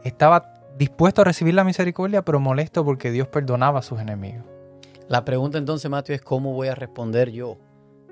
estaba 0.04 0.54
dispuesto 0.78 1.22
a 1.22 1.24
recibir 1.24 1.54
la 1.54 1.64
misericordia, 1.64 2.24
pero 2.24 2.38
molesto 2.38 2.84
porque 2.84 3.10
Dios 3.10 3.26
perdonaba 3.26 3.80
a 3.80 3.82
sus 3.82 3.98
enemigos. 3.98 4.53
La 5.08 5.24
pregunta 5.24 5.58
entonces, 5.58 5.90
Mateo, 5.90 6.14
es 6.14 6.22
cómo 6.22 6.52
voy 6.52 6.68
a 6.68 6.74
responder 6.74 7.30
yo 7.30 7.58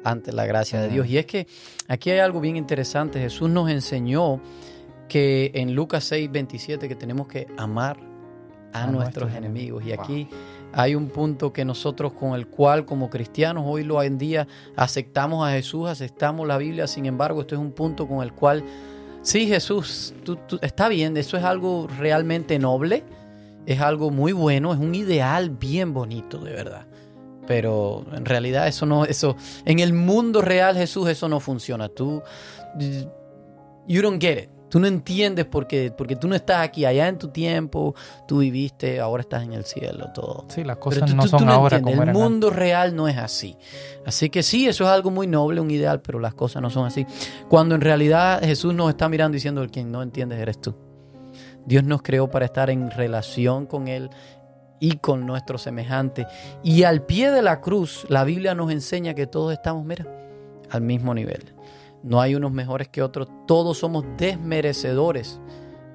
ante 0.04 0.32
la 0.32 0.46
gracia 0.46 0.80
de 0.80 0.88
Dios. 0.88 1.06
Y 1.06 1.18
es 1.18 1.26
que 1.26 1.46
aquí 1.88 2.10
hay 2.10 2.18
algo 2.18 2.40
bien 2.40 2.56
interesante. 2.56 3.20
Jesús 3.20 3.48
nos 3.48 3.70
enseñó 3.70 4.40
que 5.08 5.50
en 5.54 5.74
Lucas 5.74 6.04
6, 6.04 6.30
27, 6.30 6.88
que 6.88 6.96
tenemos 6.96 7.28
que 7.28 7.46
amar 7.56 7.98
a, 8.72 8.86
nuestros, 8.86 9.32
enemigos. 9.34 9.84
Y 9.84 9.92
aquí 9.92 10.28
hay 10.72 10.94
un 10.94 11.08
punto 11.08 11.52
que 11.52 11.64
nosotros 11.64 12.12
con 12.12 12.34
el 12.34 12.46
cual 12.46 12.84
como 12.84 13.10
cristianos 13.10 13.64
hoy 13.66 13.84
lo 13.84 14.02
en 14.02 14.18
día 14.18 14.48
aceptamos 14.76 15.46
a 15.46 15.52
Jesús, 15.52 15.88
aceptamos 15.88 16.46
la 16.46 16.56
Biblia, 16.56 16.86
sin 16.86 17.06
embargo 17.06 17.42
esto 17.42 17.54
es 17.54 17.60
un 17.60 17.72
punto 17.72 18.08
con 18.08 18.22
el 18.22 18.32
cual, 18.32 18.64
sí 19.20 19.46
Jesús, 19.46 20.14
tú, 20.24 20.38
está 20.62 20.88
bien, 20.88 21.16
eso 21.16 21.36
es 21.36 21.44
algo 21.44 21.86
realmente 21.98 22.58
noble, 22.58 23.04
es 23.66 23.80
algo 23.80 24.10
muy 24.10 24.32
bueno, 24.32 24.72
es 24.72 24.78
un 24.78 24.94
ideal 24.94 25.50
bien 25.50 25.92
bonito, 25.92 26.38
de 26.38 26.52
verdad. 26.52 26.86
Pero 27.46 28.04
en 28.12 28.24
realidad 28.24 28.68
eso 28.68 28.86
no, 28.86 29.04
eso, 29.04 29.36
en 29.64 29.80
el 29.80 29.92
mundo 29.92 30.42
real 30.42 30.76
Jesús 30.76 31.08
eso 31.08 31.28
no 31.28 31.40
funciona. 31.40 31.88
Tú, 31.88 32.22
you 33.86 34.02
don't 34.02 34.20
get 34.22 34.44
it. 34.44 34.50
Tú 34.72 34.80
no 34.80 34.86
entiendes 34.86 35.44
porque, 35.44 35.92
porque 35.94 36.16
tú 36.16 36.28
no 36.28 36.34
estás 36.34 36.64
aquí, 36.64 36.86
allá 36.86 37.06
en 37.06 37.18
tu 37.18 37.28
tiempo, 37.28 37.94
tú 38.26 38.38
viviste, 38.38 39.00
ahora 39.00 39.20
estás 39.20 39.42
en 39.42 39.52
el 39.52 39.66
cielo, 39.66 40.08
todo. 40.14 40.46
Sí, 40.48 40.64
las 40.64 40.78
cosas 40.78 41.14
no 41.14 41.26
son 41.26 41.46
ahora 41.50 41.82
como 41.82 42.02
El 42.02 42.10
mundo 42.14 42.48
real 42.48 42.96
no 42.96 43.06
es 43.06 43.18
así. 43.18 43.58
Así 44.06 44.30
que 44.30 44.42
sí, 44.42 44.66
eso 44.66 44.84
es 44.84 44.90
algo 44.90 45.10
muy 45.10 45.26
noble, 45.26 45.60
un 45.60 45.70
ideal, 45.70 46.00
pero 46.00 46.18
las 46.20 46.32
cosas 46.32 46.62
no 46.62 46.70
son 46.70 46.86
así. 46.86 47.04
Cuando 47.50 47.74
en 47.74 47.82
realidad 47.82 48.40
Jesús 48.42 48.72
nos 48.72 48.88
está 48.88 49.10
mirando 49.10 49.34
diciendo, 49.34 49.62
el 49.62 49.70
quien 49.70 49.92
no 49.92 50.02
entiendes 50.02 50.40
eres 50.40 50.58
tú. 50.58 50.74
Dios 51.66 51.84
nos 51.84 52.02
creó 52.02 52.28
para 52.28 52.46
estar 52.46 52.70
en 52.70 52.90
relación 52.90 53.66
con 53.66 53.88
Él 53.88 54.10
y 54.80 54.96
con 54.96 55.26
nuestro 55.26 55.58
semejante. 55.58 56.26
Y 56.62 56.82
al 56.82 57.06
pie 57.06 57.30
de 57.30 57.42
la 57.42 57.60
cruz, 57.60 58.04
la 58.08 58.24
Biblia 58.24 58.54
nos 58.54 58.72
enseña 58.72 59.14
que 59.14 59.26
todos 59.26 59.52
estamos, 59.52 59.84
mira, 59.84 60.06
al 60.70 60.80
mismo 60.80 61.14
nivel. 61.14 61.54
No 62.02 62.20
hay 62.20 62.34
unos 62.34 62.50
mejores 62.50 62.88
que 62.88 63.02
otros. 63.02 63.28
Todos 63.46 63.78
somos 63.78 64.04
desmerecedores 64.16 65.40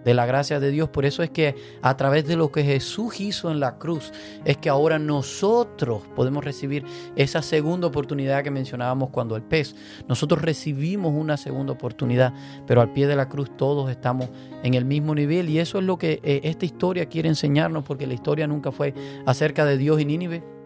de 0.07 0.13
la 0.13 0.25
gracia 0.25 0.61
de 0.61 0.71
Dios. 0.71 0.87
Por 0.87 1.03
eso 1.03 1.21
es 1.21 1.31
que 1.31 1.53
a 1.81 1.97
través 1.97 2.25
de 2.25 2.37
lo 2.37 2.49
que 2.49 2.63
Jesús 2.63 3.19
hizo 3.19 3.51
en 3.51 3.59
la 3.59 3.77
cruz, 3.77 4.13
es 4.45 4.55
que 4.55 4.69
ahora 4.69 4.99
nosotros 4.99 6.03
podemos 6.15 6.45
recibir 6.45 6.85
esa 7.17 7.41
segunda 7.41 7.87
oportunidad 7.87 8.41
que 8.41 8.49
mencionábamos 8.49 9.09
cuando 9.09 9.35
el 9.35 9.41
pez. 9.41 9.75
Nosotros 10.07 10.41
recibimos 10.41 11.11
una 11.13 11.35
segunda 11.35 11.73
oportunidad, 11.73 12.33
pero 12.65 12.79
al 12.79 12.93
pie 12.93 13.05
de 13.05 13.17
la 13.17 13.27
cruz 13.27 13.51
todos 13.57 13.91
estamos 13.91 14.29
en 14.63 14.75
el 14.75 14.85
mismo 14.85 15.13
nivel. 15.13 15.49
Y 15.49 15.59
eso 15.59 15.77
es 15.77 15.83
lo 15.83 15.97
que 15.97 16.21
eh, 16.23 16.39
esta 16.43 16.63
historia 16.63 17.07
quiere 17.07 17.27
enseñarnos, 17.27 17.83
porque 17.83 18.07
la 18.07 18.13
historia 18.13 18.47
nunca 18.47 18.71
fue 18.71 18.93
acerca 19.25 19.65
de 19.65 19.77
Dios 19.77 19.99
y 19.99 20.05
Nínive 20.05 20.56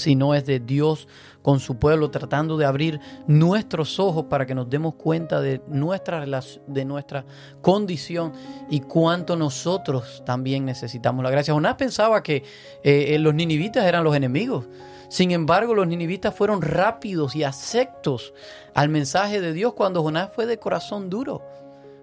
sino 0.00 0.34
es 0.34 0.44
de 0.46 0.60
Dios 0.60 1.08
con 1.42 1.60
su 1.60 1.78
pueblo, 1.78 2.10
tratando 2.10 2.56
de 2.56 2.66
abrir 2.66 3.00
nuestros 3.26 3.98
ojos 3.98 4.26
para 4.26 4.46
que 4.46 4.54
nos 4.54 4.68
demos 4.68 4.94
cuenta 4.94 5.40
de 5.40 5.62
nuestra, 5.68 6.24
de 6.66 6.84
nuestra 6.84 7.24
condición 7.62 8.32
y 8.68 8.80
cuánto 8.80 9.36
nosotros 9.36 10.22
también 10.26 10.64
necesitamos 10.64 11.24
la 11.24 11.30
gracia. 11.30 11.54
Jonás 11.54 11.76
pensaba 11.76 12.22
que 12.22 12.44
eh, 12.82 13.16
los 13.18 13.34
ninivitas 13.34 13.84
eran 13.84 14.04
los 14.04 14.14
enemigos. 14.14 14.66
Sin 15.08 15.32
embargo, 15.32 15.74
los 15.74 15.88
ninivitas 15.88 16.34
fueron 16.34 16.62
rápidos 16.62 17.34
y 17.34 17.42
aceptos 17.42 18.32
al 18.74 18.88
mensaje 18.88 19.40
de 19.40 19.52
Dios 19.52 19.72
cuando 19.72 20.02
Jonás 20.02 20.30
fue 20.32 20.46
de 20.46 20.58
corazón 20.58 21.10
duro. 21.10 21.42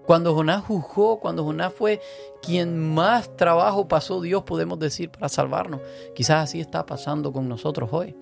Cuando 0.07 0.33
Jonás 0.33 0.63
juzgó, 0.63 1.19
cuando 1.19 1.43
Jonás 1.43 1.73
fue 1.73 1.99
quien 2.41 2.93
más 2.95 3.35
trabajo 3.35 3.89
pasó 3.89 4.21
Dios, 4.21 4.43
podemos 4.43 4.79
decir, 4.79 5.11
para 5.11 5.27
salvarnos. 5.27 5.81
Quizás 6.15 6.45
así 6.45 6.61
está 6.61 6.85
pasando 6.85 7.33
con 7.33 7.49
nosotros 7.49 7.89
hoy. 7.91 8.15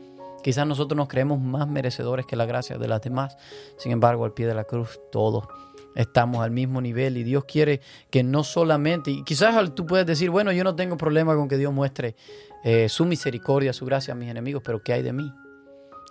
Quizás 0.43 0.65
nosotros 0.65 0.97
nos 0.97 1.07
creemos 1.07 1.39
más 1.39 1.67
merecedores 1.67 2.25
que 2.25 2.35
la 2.35 2.47
gracia 2.47 2.79
de 2.79 2.87
las 2.87 3.03
demás. 3.03 3.37
Sin 3.77 3.91
embargo, 3.91 4.25
al 4.25 4.33
pie 4.33 4.47
de 4.47 4.55
la 4.55 4.63
cruz, 4.63 4.99
todos 5.11 5.45
estamos 5.93 6.43
al 6.43 6.49
mismo 6.49 6.81
nivel 6.81 7.17
y 7.17 7.23
Dios 7.23 7.45
quiere 7.45 7.81
que 8.09 8.23
no 8.23 8.43
solamente, 8.43 9.11
y 9.11 9.23
quizás 9.23 9.75
tú 9.75 9.85
puedes 9.85 10.07
decir, 10.07 10.31
bueno, 10.31 10.51
yo 10.51 10.63
no 10.63 10.75
tengo 10.75 10.97
problema 10.97 11.35
con 11.35 11.47
que 11.47 11.57
Dios 11.57 11.71
muestre 11.71 12.15
eh, 12.63 12.89
su 12.89 13.05
misericordia, 13.05 13.73
su 13.73 13.85
gracia 13.85 14.15
a 14.15 14.17
mis 14.17 14.31
enemigos, 14.31 14.63
pero 14.65 14.81
¿qué 14.81 14.93
hay 14.93 15.03
de 15.03 15.13
mí? 15.13 15.31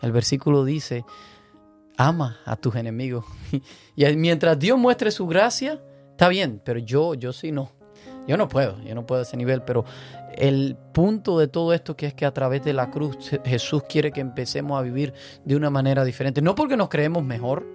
El 0.03 0.13
versículo 0.13 0.65
dice, 0.65 1.05
ama 1.97 2.39
a 2.45 2.57
tus 2.57 2.75
enemigos. 2.77 3.25
y 3.97 4.05
mientras 4.17 4.59
Dios 4.59 4.79
muestre 4.79 5.11
su 5.11 5.27
gracia, 5.27 5.81
está 6.11 6.29
bien, 6.29 6.61
pero 6.65 6.79
yo, 6.79 7.15
yo 7.15 7.33
sí 7.33 7.53
no. 7.53 7.71
Yo 8.27 8.37
no 8.37 8.49
puedo, 8.49 8.81
yo 8.83 8.95
no 8.95 9.05
puedo 9.05 9.21
a 9.21 9.25
ese 9.25 9.37
nivel, 9.37 9.63
pero 9.63 9.85
el 10.37 10.77
punto 10.93 11.39
de 11.39 11.49
todo 11.49 11.75
esto 11.75 11.97
que 11.97 12.07
es 12.07 12.15
que 12.15 12.25
a 12.25 12.33
través 12.33 12.65
de 12.65 12.73
la 12.73 12.91
cruz 12.91 13.31
Jesús 13.45 13.83
quiere 13.89 14.13
que 14.13 14.21
empecemos 14.21 14.79
a 14.79 14.83
vivir 14.83 15.13
de 15.45 15.57
una 15.57 15.71
manera 15.71 16.05
diferente, 16.05 16.41
no 16.41 16.55
porque 16.55 16.77
nos 16.77 16.89
creemos 16.89 17.23
mejor, 17.23 17.67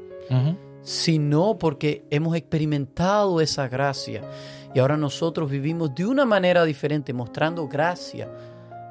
sino 0.81 1.57
porque 1.57 2.05
hemos 2.09 2.35
experimentado 2.35 3.41
esa 3.41 3.67
gracia 3.67 4.23
y 4.73 4.79
ahora 4.79 4.97
nosotros 4.97 5.49
vivimos 5.49 5.93
de 5.95 6.05
una 6.05 6.25
manera 6.25 6.63
diferente, 6.63 7.13
mostrando 7.13 7.67
gracia 7.67 8.29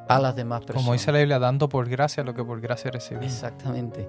a 0.08 0.18
las 0.18 0.34
demás 0.34 0.60
personas. 0.60 0.82
Como 0.84 0.92
dice 0.92 1.12
la 1.12 1.18
Biblia, 1.18 1.38
dando 1.38 1.68
por 1.68 1.88
gracia 1.88 2.24
lo 2.24 2.34
que 2.34 2.42
por 2.42 2.60
gracia 2.60 2.90
recibimos. 2.90 3.26
Exactamente. 3.26 4.08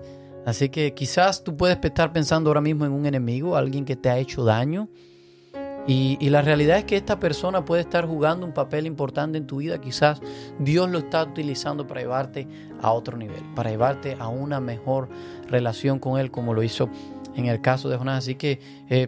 Así 0.50 0.70
que 0.70 0.94
quizás 0.94 1.44
tú 1.44 1.56
puedes 1.56 1.78
estar 1.84 2.12
pensando 2.12 2.50
ahora 2.50 2.62
mismo 2.62 2.86
en 2.86 2.92
un 2.92 3.06
enemigo, 3.06 3.56
alguien 3.56 3.86
que 3.86 3.96
te 3.96 4.10
ha 4.10 4.18
hecho 4.18 4.44
daño. 4.44 4.90
Y, 5.88 6.30
la 6.30 6.44
realidad 6.44 6.78
es 6.78 6.86
que 6.86 6.96
esta 6.96 7.20
persona 7.20 7.66
puede 7.66 7.82
estar 7.82 8.06
jugando 8.06 8.46
un 8.46 8.54
papel 8.54 8.86
importante 8.86 9.40
en 9.40 9.48
tu 9.48 9.58
vida. 9.58 9.82
Quizás 9.82 10.22
Dios 10.60 10.88
lo 10.88 11.00
está 11.00 11.24
utilizando 11.24 11.88
para 11.88 12.02
llevarte 12.02 12.48
a 12.80 12.92
otro 12.92 13.18
nivel, 13.18 13.42
para 13.56 13.72
llevarte 13.72 14.16
a 14.20 14.28
una 14.28 14.60
mejor 14.60 15.10
relación 15.48 15.98
con 15.98 16.20
Él, 16.20 16.30
como 16.30 16.54
lo 16.54 16.62
hizo 16.62 16.90
en 17.36 17.48
el 17.48 17.60
caso 17.62 17.90
de 17.90 17.98
Jonás. 17.98 18.20
Así 18.20 18.36
que 18.36 18.60
eh, 18.88 19.08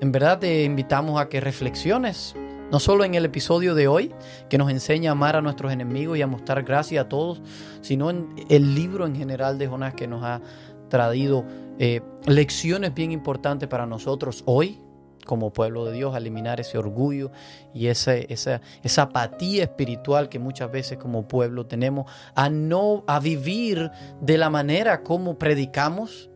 en 0.00 0.10
verdad 0.10 0.40
te 0.40 0.64
invitamos 0.64 1.20
a 1.20 1.28
que 1.28 1.40
reflexiones, 1.40 2.34
no 2.72 2.80
solo 2.80 3.04
en 3.04 3.14
el 3.14 3.24
episodio 3.24 3.76
de 3.76 3.86
hoy, 3.86 4.12
que 4.48 4.58
nos 4.58 4.70
enseña 4.70 5.10
a 5.10 5.12
amar 5.12 5.36
a 5.36 5.40
nuestros 5.40 5.72
enemigos 5.72 6.18
y 6.18 6.22
a 6.22 6.26
mostrar 6.26 6.64
gracia 6.64 7.02
a 7.02 7.08
todos, 7.08 7.40
sino 7.80 8.10
en 8.10 8.28
el 8.48 8.74
libro 8.74 9.06
en 9.06 9.14
general 9.14 9.56
de 9.58 9.68
Jonás 9.68 9.94
que 9.94 10.08
nos 10.08 10.24
ha 10.24 10.40
traído 10.88 11.44
eh, 11.78 12.00
lecciones 12.26 12.94
bien 12.94 13.12
importantes 13.12 13.68
para 13.68 13.86
nosotros 13.86 14.42
hoy 14.46 14.80
como 15.24 15.52
pueblo 15.52 15.84
de 15.84 15.92
Dios, 15.92 16.14
a 16.14 16.18
eliminar 16.18 16.58
ese 16.58 16.78
orgullo 16.78 17.30
y 17.74 17.88
esa, 17.88 18.14
esa, 18.16 18.62
esa 18.82 19.02
apatía 19.02 19.64
espiritual 19.64 20.30
que 20.30 20.38
muchas 20.38 20.72
veces 20.72 20.96
como 20.96 21.28
pueblo 21.28 21.66
tenemos, 21.66 22.10
a 22.34 22.48
no 22.48 23.04
a 23.06 23.20
vivir 23.20 23.90
de 24.22 24.38
la 24.38 24.48
manera 24.48 25.02
como 25.02 25.38
predicamos, 25.38 26.30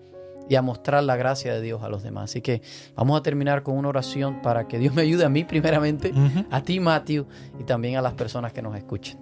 y 0.48 0.54
a 0.54 0.60
mostrar 0.62 1.02
la 1.04 1.16
gracia 1.16 1.54
de 1.54 1.60
Dios 1.60 1.82
a 1.82 1.88
los 1.88 2.02
demás. 2.02 2.24
Así 2.24 2.42
que 2.42 2.62
vamos 2.94 3.18
a 3.18 3.22
terminar 3.22 3.62
con 3.62 3.76
una 3.76 3.88
oración 3.88 4.42
para 4.42 4.68
que 4.68 4.78
Dios 4.78 4.94
me 4.94 5.02
ayude 5.02 5.24
a 5.24 5.28
mí 5.28 5.44
primeramente, 5.44 6.12
a 6.50 6.62
ti 6.62 6.80
Matthew 6.80 7.26
y 7.58 7.64
también 7.64 7.96
a 7.96 8.02
las 8.02 8.14
personas 8.14 8.52
que 8.52 8.60
nos 8.60 8.76
escuchen. 8.76 9.18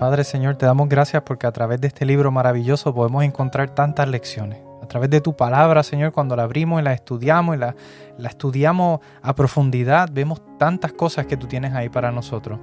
Padre 0.00 0.24
Señor, 0.24 0.56
te 0.56 0.64
damos 0.64 0.88
gracias 0.88 1.22
porque 1.24 1.46
a 1.46 1.52
través 1.52 1.78
de 1.78 1.88
este 1.88 2.06
libro 2.06 2.32
maravilloso 2.32 2.94
podemos 2.94 3.22
encontrar 3.22 3.74
tantas 3.74 4.08
lecciones. 4.08 4.58
A 4.82 4.86
través 4.86 5.10
de 5.10 5.20
tu 5.20 5.36
palabra, 5.36 5.82
Señor, 5.82 6.12
cuando 6.12 6.34
la 6.36 6.44
abrimos 6.44 6.80
y 6.80 6.84
la 6.84 6.94
estudiamos 6.94 7.54
y 7.54 7.58
la, 7.58 7.76
la 8.16 8.30
estudiamos 8.30 9.00
a 9.20 9.34
profundidad, 9.34 10.08
vemos 10.10 10.40
tantas 10.56 10.94
cosas 10.94 11.26
que 11.26 11.36
tú 11.36 11.46
tienes 11.46 11.74
ahí 11.74 11.90
para 11.90 12.10
nosotros. 12.12 12.58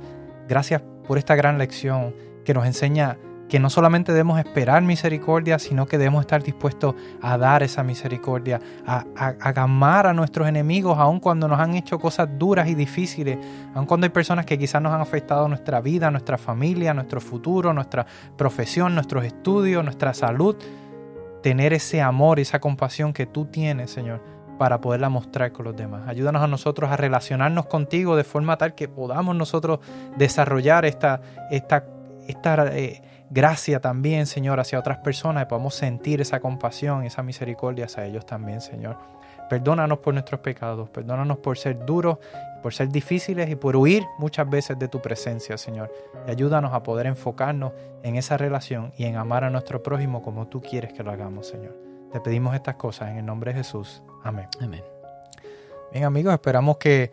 Gracias 0.47 0.82
por 1.08 1.19
esta 1.19 1.36
gran 1.36 1.60
lección 1.60 2.15
que 2.43 2.56
nos 2.56 2.65
enseña 2.65 3.19
que 3.49 3.60
no 3.60 3.69
solamente 3.69 4.12
debemos 4.12 4.39
esperar 4.39 4.81
misericordia, 4.83 5.57
sino 5.60 5.86
que 5.86 5.97
debemos 5.97 6.21
estar 6.21 6.43
dispuestos 6.43 6.95
a 7.21 7.38
dar 7.38 7.63
esa 7.63 7.83
misericordia, 7.83 8.60
a, 8.86 9.05
a, 9.15 9.62
amar 9.62 10.07
a 10.07 10.13
nuestros 10.13 10.47
enemigos, 10.47 10.97
aun 10.97 11.19
cuando 11.19 11.47
nos 11.47 11.60
han 11.60 11.75
hecho 11.75 11.99
cosas 11.99 12.27
duras 12.38 12.67
y 12.67 12.75
difíciles, 12.75 13.38
aun 13.73 13.86
cuando 13.86 14.05
hay 14.05 14.12
personas 14.12 14.45
que 14.45 14.57
quizás 14.57 14.81
nos 14.81 14.93
han 14.93 15.01
afectado 15.01 15.47
nuestra 15.47 15.79
vida, 15.81 16.12
nuestra 16.12 16.38
familia, 16.38 16.93
nuestro 16.93 17.21
futuro, 17.21 17.73
nuestra 17.73 18.05
profesión, 18.38 18.93
nuestros 18.95 19.23
estudios, 19.23 19.83
nuestra 19.83 20.13
salud. 20.13 20.55
Tener 21.41 21.71
ese 21.71 22.01
amor, 22.01 22.39
esa 22.39 22.60
compasión 22.60 23.13
que 23.13 23.25
tú 23.25 23.45
tienes, 23.45 23.91
Señor, 23.91 24.21
para 24.57 24.81
poderla 24.81 25.07
mostrar 25.07 25.51
con 25.51 25.65
los 25.65 25.75
demás. 25.75 26.07
Ayúdanos 26.07 26.41
a 26.41 26.47
nosotros 26.47 26.91
a 26.91 26.97
relacionarnos 26.97 27.67
contigo 27.67 28.15
de 28.15 28.23
forma 28.23 28.57
tal 28.57 28.75
que 28.75 28.88
podamos 28.88 29.36
nosotros 29.36 29.79
desarrollar 30.17 30.83
esta, 30.83 31.21
esta, 31.51 31.86
esta 32.27 32.75
eh, 32.75 33.01
gracia 33.29 33.79
también, 33.79 34.25
Señor, 34.25 34.59
hacia 34.59 34.79
otras 34.79 34.99
personas 34.99 35.43
y 35.43 35.45
podamos 35.47 35.75
sentir 35.75 36.21
esa 36.21 36.39
compasión, 36.39 37.03
esa 37.03 37.23
misericordia 37.23 37.85
hacia 37.85 38.05
ellos 38.05 38.25
también, 38.25 38.61
Señor. 38.61 38.97
Perdónanos 39.49 39.99
por 39.99 40.13
nuestros 40.13 40.41
pecados, 40.41 40.89
perdónanos 40.89 41.37
por 41.37 41.57
ser 41.57 41.85
duros, 41.85 42.17
por 42.61 42.73
ser 42.73 42.89
difíciles 42.89 43.49
y 43.49 43.55
por 43.55 43.77
huir 43.77 44.05
muchas 44.17 44.49
veces 44.49 44.77
de 44.77 44.87
tu 44.87 45.01
presencia, 45.01 45.57
Señor. 45.57 45.91
Y 46.27 46.31
ayúdanos 46.31 46.73
a 46.73 46.83
poder 46.83 47.05
enfocarnos 47.05 47.71
en 48.03 48.15
esa 48.17 48.37
relación 48.37 48.91
y 48.97 49.05
en 49.05 49.15
amar 49.15 49.43
a 49.45 49.49
nuestro 49.49 49.81
prójimo 49.81 50.21
como 50.21 50.47
tú 50.47 50.61
quieres 50.61 50.91
que 50.91 51.03
lo 51.03 51.11
hagamos, 51.11 51.47
Señor. 51.47 51.75
Te 52.11 52.19
pedimos 52.19 52.55
estas 52.55 52.75
cosas 52.75 53.11
en 53.11 53.17
el 53.17 53.25
nombre 53.25 53.53
de 53.53 53.59
Jesús. 53.59 54.03
Amén. 54.23 54.47
Amén. 54.61 54.83
Bien, 55.91 56.03
amigos, 56.03 56.33
esperamos 56.33 56.77
que 56.77 57.11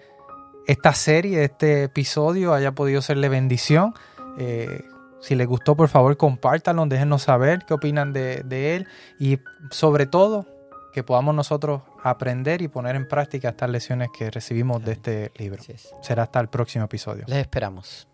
esta 0.66 0.92
serie, 0.92 1.44
este 1.44 1.84
episodio 1.84 2.52
haya 2.54 2.72
podido 2.72 3.00
serle 3.02 3.28
bendición. 3.28 3.94
Eh, 4.38 4.82
si 5.24 5.34
les 5.34 5.46
gustó, 5.46 5.74
por 5.74 5.88
favor, 5.88 6.18
compártanlo, 6.18 6.84
déjenos 6.84 7.22
saber 7.22 7.60
qué 7.66 7.72
opinan 7.72 8.12
de, 8.12 8.76
él 8.76 8.86
y 9.18 9.38
sobre 9.70 10.04
todo 10.04 10.44
que 10.92 11.02
podamos 11.02 11.34
nosotros 11.34 11.80
aprender 12.02 12.60
y 12.60 12.68
poner 12.68 12.94
en 12.94 13.08
práctica 13.08 13.48
estas 13.48 13.70
lecciones 13.70 14.10
que 14.16 14.30
recibimos 14.30 14.84
de 14.84 14.92
este 14.92 15.32
libro. 15.36 15.62
Será 16.02 16.24
hasta 16.24 16.40
el 16.40 16.48
próximo 16.48 16.84
episodio. 16.84 17.24
Les 17.26 17.38
esperamos. 17.38 18.06